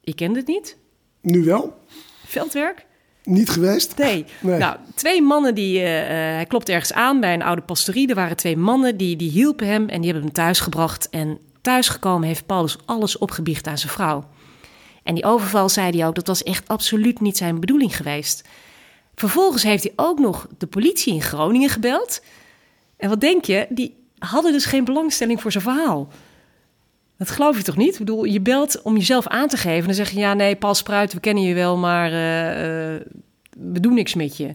[0.00, 0.76] Ik kende het niet.
[1.20, 1.76] Nu wel.
[2.24, 2.86] Veldwerk.
[3.24, 3.98] Niet geweest?
[3.98, 4.24] Nee.
[4.40, 4.58] nee.
[4.58, 5.80] Nou, twee mannen die.
[5.80, 8.08] Uh, hij klopt ergens aan bij een oude pastorie.
[8.08, 11.08] Er waren twee mannen die, die hielpen hem en die hebben hem thuis gebracht.
[11.10, 14.24] En thuisgekomen heeft Paulus alles opgebiecht aan zijn vrouw.
[15.02, 18.48] En die overval, zei hij ook, dat was echt absoluut niet zijn bedoeling geweest.
[19.14, 22.22] Vervolgens heeft hij ook nog de politie in Groningen gebeld.
[22.96, 23.66] En wat denk je?
[23.68, 26.08] Die hadden dus geen belangstelling voor zijn verhaal.
[27.18, 27.92] Dat geloof je toch niet?
[27.92, 29.86] Ik bedoel, je belt om jezelf aan te geven.
[29.86, 33.00] Dan zeg je, ja, nee, Paul Spruit, we kennen je wel, maar uh, uh,
[33.72, 34.54] we doen niks met je.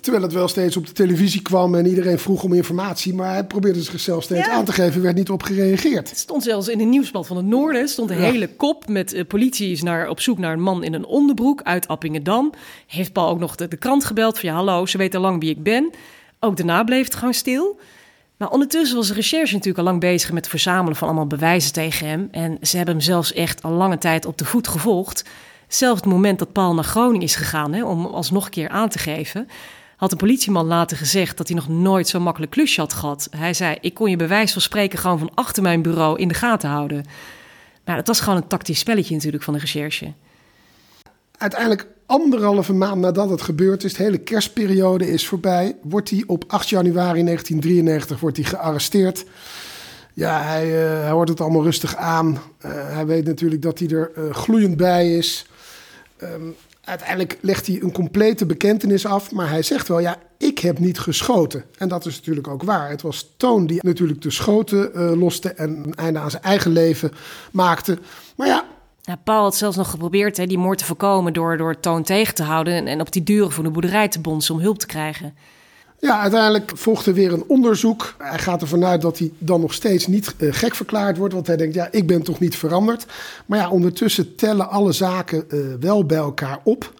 [0.00, 3.14] Terwijl het wel steeds op de televisie kwam en iedereen vroeg om informatie.
[3.14, 4.52] Maar hij probeerde zichzelf steeds ja.
[4.52, 6.08] aan te geven, werd niet op gereageerd.
[6.08, 7.88] Het stond zelfs in een nieuwsblad van het Noorden.
[7.88, 8.30] stond een ja.
[8.30, 11.62] hele kop met uh, politie is naar, op zoek naar een man in een onderbroek
[11.62, 12.52] uit Appingedam.
[12.86, 15.40] Heeft Paul ook nog de, de krant gebeld van ja, hallo, ze weten al lang
[15.40, 15.90] wie ik ben.
[16.40, 17.78] Ook daarna bleef het gewoon stil.
[18.40, 21.72] Maar ondertussen was de recherche natuurlijk al lang bezig met het verzamelen van allemaal bewijzen
[21.72, 22.28] tegen hem.
[22.30, 25.24] En ze hebben hem zelfs echt al lange tijd op de voet gevolgd.
[25.68, 28.88] Zelfs het moment dat Paul naar Groningen is gegaan hè, om alsnog een keer aan
[28.88, 29.48] te geven
[29.96, 33.28] had een politieman later gezegd dat hij nog nooit zo'n makkelijk klusje had gehad.
[33.36, 36.28] Hij zei: Ik kon je bij wijze van spreken gewoon van achter mijn bureau in
[36.28, 37.04] de gaten houden.
[37.84, 40.12] Maar dat was gewoon een tactisch spelletje natuurlijk van de recherche.
[41.38, 46.44] Uiteindelijk anderhalve maand nadat het gebeurd is, de hele kerstperiode is voorbij, wordt hij op
[46.46, 49.24] 8 januari 1993 wordt hij gearresteerd.
[50.14, 52.26] Ja, hij, uh, hij hoort het allemaal rustig aan.
[52.26, 55.46] Uh, hij weet natuurlijk dat hij er uh, gloeiend bij is.
[56.22, 56.54] Um,
[56.84, 60.98] uiteindelijk legt hij een complete bekentenis af, maar hij zegt wel, ja, ik heb niet
[60.98, 61.64] geschoten.
[61.78, 62.90] En dat is natuurlijk ook waar.
[62.90, 67.12] Het was Toon die natuurlijk de schoten loste en een einde aan zijn eigen leven
[67.50, 67.98] maakte.
[68.36, 68.64] Maar ja,
[69.16, 72.42] Paul had zelfs nog geprobeerd hè, die moord te voorkomen door, door Toon tegen te
[72.42, 75.34] houden en, op die duren voor de boerderij te bonzen om hulp te krijgen.
[76.00, 78.14] Ja, uiteindelijk volgde weer een onderzoek.
[78.18, 81.34] Hij gaat ervan uit dat hij dan nog steeds niet uh, gek verklaard wordt.
[81.34, 83.06] Want hij denkt, ja, ik ben toch niet veranderd.
[83.46, 86.99] Maar ja, ondertussen tellen alle zaken uh, wel bij elkaar op.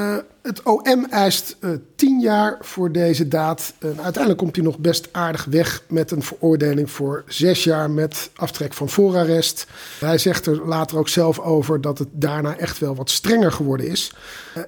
[0.00, 3.74] Uh, het OM eist uh, tien jaar voor deze daad.
[3.80, 8.74] Uiteindelijk komt hij nog best aardig weg met een veroordeling voor zes jaar met aftrek
[8.74, 9.66] van voorarrest.
[9.98, 13.88] Hij zegt er later ook zelf over dat het daarna echt wel wat strenger geworden
[13.88, 14.12] is.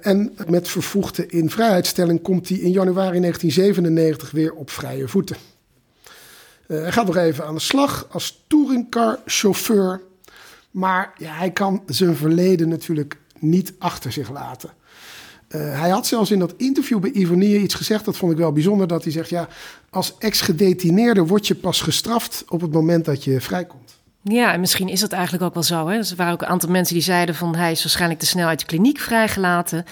[0.01, 5.35] en met vervoegde invrijheidstelling komt hij in januari 1997 weer op vrije voeten.
[6.67, 10.01] hij gaat nog even aan de slag als touringcar-chauffeur.
[10.71, 14.69] Maar ja, hij kan zijn verleden natuurlijk niet achter zich laten.
[15.55, 18.51] Uh, hij had zelfs in dat interview bij Ivonie iets gezegd, dat vond ik wel
[18.51, 19.47] bijzonder, dat hij zegt, ja,
[19.89, 24.01] als ex-gedetineerde word je pas gestraft op het moment dat je vrijkomt.
[24.21, 25.87] Ja, en misschien is dat eigenlijk ook wel zo.
[25.87, 25.97] Hè?
[25.97, 28.59] Er waren ook een aantal mensen die zeiden van hij is waarschijnlijk te snel uit
[28.59, 29.85] de kliniek vrijgelaten.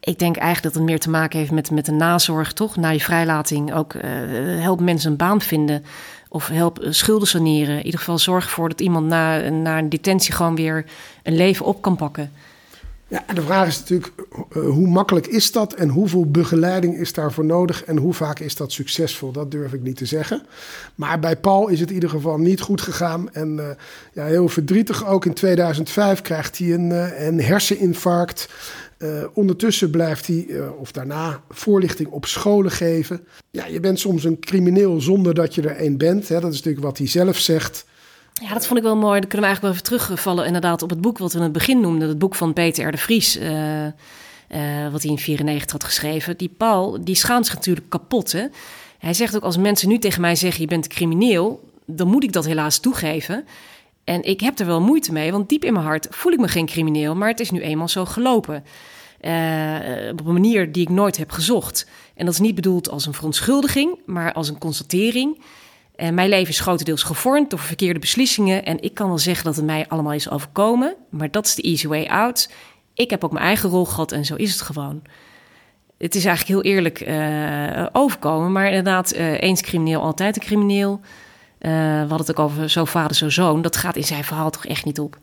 [0.00, 2.76] Ik denk eigenlijk dat het meer te maken heeft met, met de nazorg, toch?
[2.76, 4.02] Na je vrijlating ook uh,
[4.62, 5.84] help mensen een baan vinden
[6.28, 7.78] of help schulden saneren.
[7.78, 10.84] In ieder geval zorg ervoor dat iemand na, na een detentie gewoon weer
[11.22, 12.32] een leven op kan pakken.
[13.08, 14.12] Ja, de vraag is natuurlijk,
[14.56, 18.56] uh, hoe makkelijk is dat en hoeveel begeleiding is daarvoor nodig en hoe vaak is
[18.56, 19.32] dat succesvol?
[19.32, 20.42] Dat durf ik niet te zeggen.
[20.94, 23.32] Maar bij Paul is het in ieder geval niet goed gegaan.
[23.32, 23.68] En uh,
[24.12, 28.48] ja, heel verdrietig ook in 2005 krijgt hij een, uh, een herseninfarct.
[29.34, 30.46] ondertussen blijft hij,
[30.78, 33.26] of daarna, voorlichting op scholen geven.
[33.50, 36.28] Ja, je bent soms een crimineel zonder dat je er een bent.
[36.28, 36.40] Hè?
[36.40, 37.84] Dat is natuurlijk wat hij zelf zegt.
[38.42, 39.20] Ja, dat vond ik wel mooi.
[39.20, 41.52] Dan kunnen we eigenlijk wel even terugvallen inderdaad op het boek wat we in het
[41.52, 42.08] begin noemden.
[42.08, 42.90] Het boek van Peter R.
[42.90, 43.90] de Vries, uh, uh,
[44.90, 46.36] wat hij in 94 had geschreven.
[46.36, 48.32] Die Paul, die schaamt zich natuurlijk kapot.
[48.32, 48.46] Hè?
[48.98, 52.32] Hij zegt ook, als mensen nu tegen mij zeggen, je bent crimineel, dan moet ik
[52.32, 53.44] dat helaas toegeven.
[54.04, 56.48] En ik heb er wel moeite mee, want diep in mijn hart voel ik me
[56.48, 58.64] geen crimineel, maar het is nu eenmaal zo gelopen.
[59.20, 61.86] Uh, op een manier die ik nooit heb gezocht.
[62.14, 65.38] En dat is niet bedoeld als een verontschuldiging, maar als een constatering.
[65.96, 68.64] En mijn leven is grotendeels gevormd door verkeerde beslissingen.
[68.64, 70.94] En ik kan wel zeggen dat het mij allemaal is overkomen.
[71.10, 72.50] Maar dat is de easy way out.
[72.94, 75.02] Ik heb ook mijn eigen rol gehad en zo is het gewoon.
[75.98, 78.52] Het is eigenlijk heel eerlijk uh, overkomen.
[78.52, 81.00] Maar inderdaad, uh, eens crimineel, altijd een crimineel.
[81.58, 81.68] we
[81.98, 83.62] hadden het ook over zo vader, zo zoon.
[83.62, 85.18] Dat gaat in zijn verhaal toch echt niet op.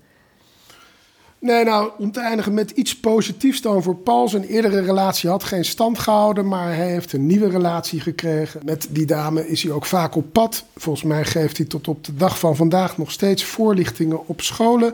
[1.43, 4.29] Nee, nou, om te eindigen met iets positiefs dan voor Paul.
[4.29, 8.61] Zijn eerdere relatie had geen stand gehouden, maar hij heeft een nieuwe relatie gekregen.
[8.65, 10.65] Met die dame is hij ook vaak op pad.
[10.75, 14.93] Volgens mij geeft hij tot op de dag van vandaag nog steeds voorlichtingen op scholen,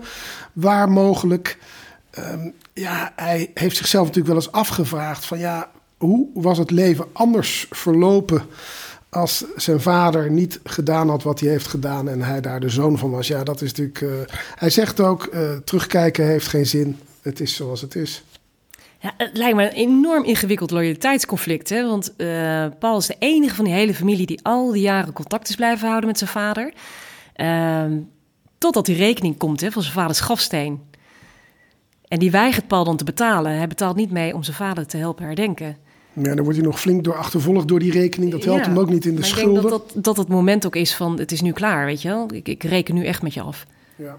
[0.53, 1.57] waar mogelijk.
[2.19, 7.05] Um, ja, hij heeft zichzelf natuurlijk wel eens afgevraagd van ja, hoe was het leven
[7.11, 8.41] anders verlopen
[9.09, 12.97] als zijn vader niet gedaan had wat hij heeft gedaan en hij daar de zoon
[12.97, 13.27] van was.
[13.27, 14.01] Ja, dat is natuurlijk.
[14.01, 16.99] Uh, hij zegt ook: uh, terugkijken heeft geen zin.
[17.21, 18.23] Het is zoals het is.
[19.01, 21.69] Ja, het lijkt me een enorm ingewikkeld loyaliteitsconflict.
[21.69, 21.87] Hè?
[21.87, 25.49] Want uh, Paul is de enige van die hele familie die al die jaren contact
[25.49, 26.73] is blijven houden met zijn vader.
[27.35, 27.85] Uh,
[28.57, 30.81] totdat die rekening komt hè, van zijn vaders grafsteen.
[32.07, 33.51] En die weigert Paul dan te betalen.
[33.57, 35.77] Hij betaalt niet mee om zijn vader te helpen herdenken.
[36.13, 38.31] Ja, dan wordt hij nog flink door achtervolgd door die rekening.
[38.31, 39.55] Dat helpt ja, hem ook niet in de maar schulden.
[39.55, 42.01] Ik denk dat, dat dat het moment ook is van het is nu klaar, weet
[42.01, 42.33] je wel.
[42.33, 43.65] Ik, ik reken nu echt met je af.
[43.95, 44.17] Ja.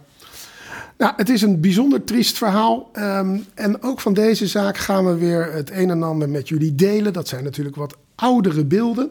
[0.98, 2.90] Nou, het is een bijzonder triest verhaal.
[2.94, 6.74] Um, en ook van deze zaak gaan we weer het een en ander met jullie
[6.74, 7.12] delen.
[7.12, 9.10] Dat zijn natuurlijk wat oudere beelden.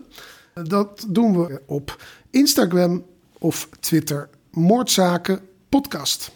[0.64, 3.04] Dat doen we op Instagram
[3.38, 4.30] of Twitter.
[4.52, 5.40] Moordzaken
[5.70, 6.32] podcast.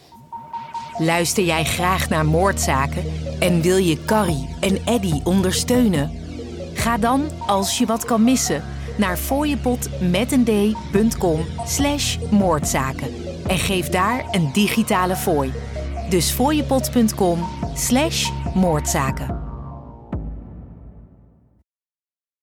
[0.98, 3.04] Luister jij graag naar moordzaken
[3.40, 6.23] en wil je Carrie en Eddy ondersteunen?
[6.74, 8.64] Ga dan, als je wat kan missen,
[8.96, 13.08] naar fooiepot.com slash moordzaken
[13.46, 15.52] en geef daar een digitale fooi.
[16.08, 19.43] Dus fooiepot.com slash moordzaken.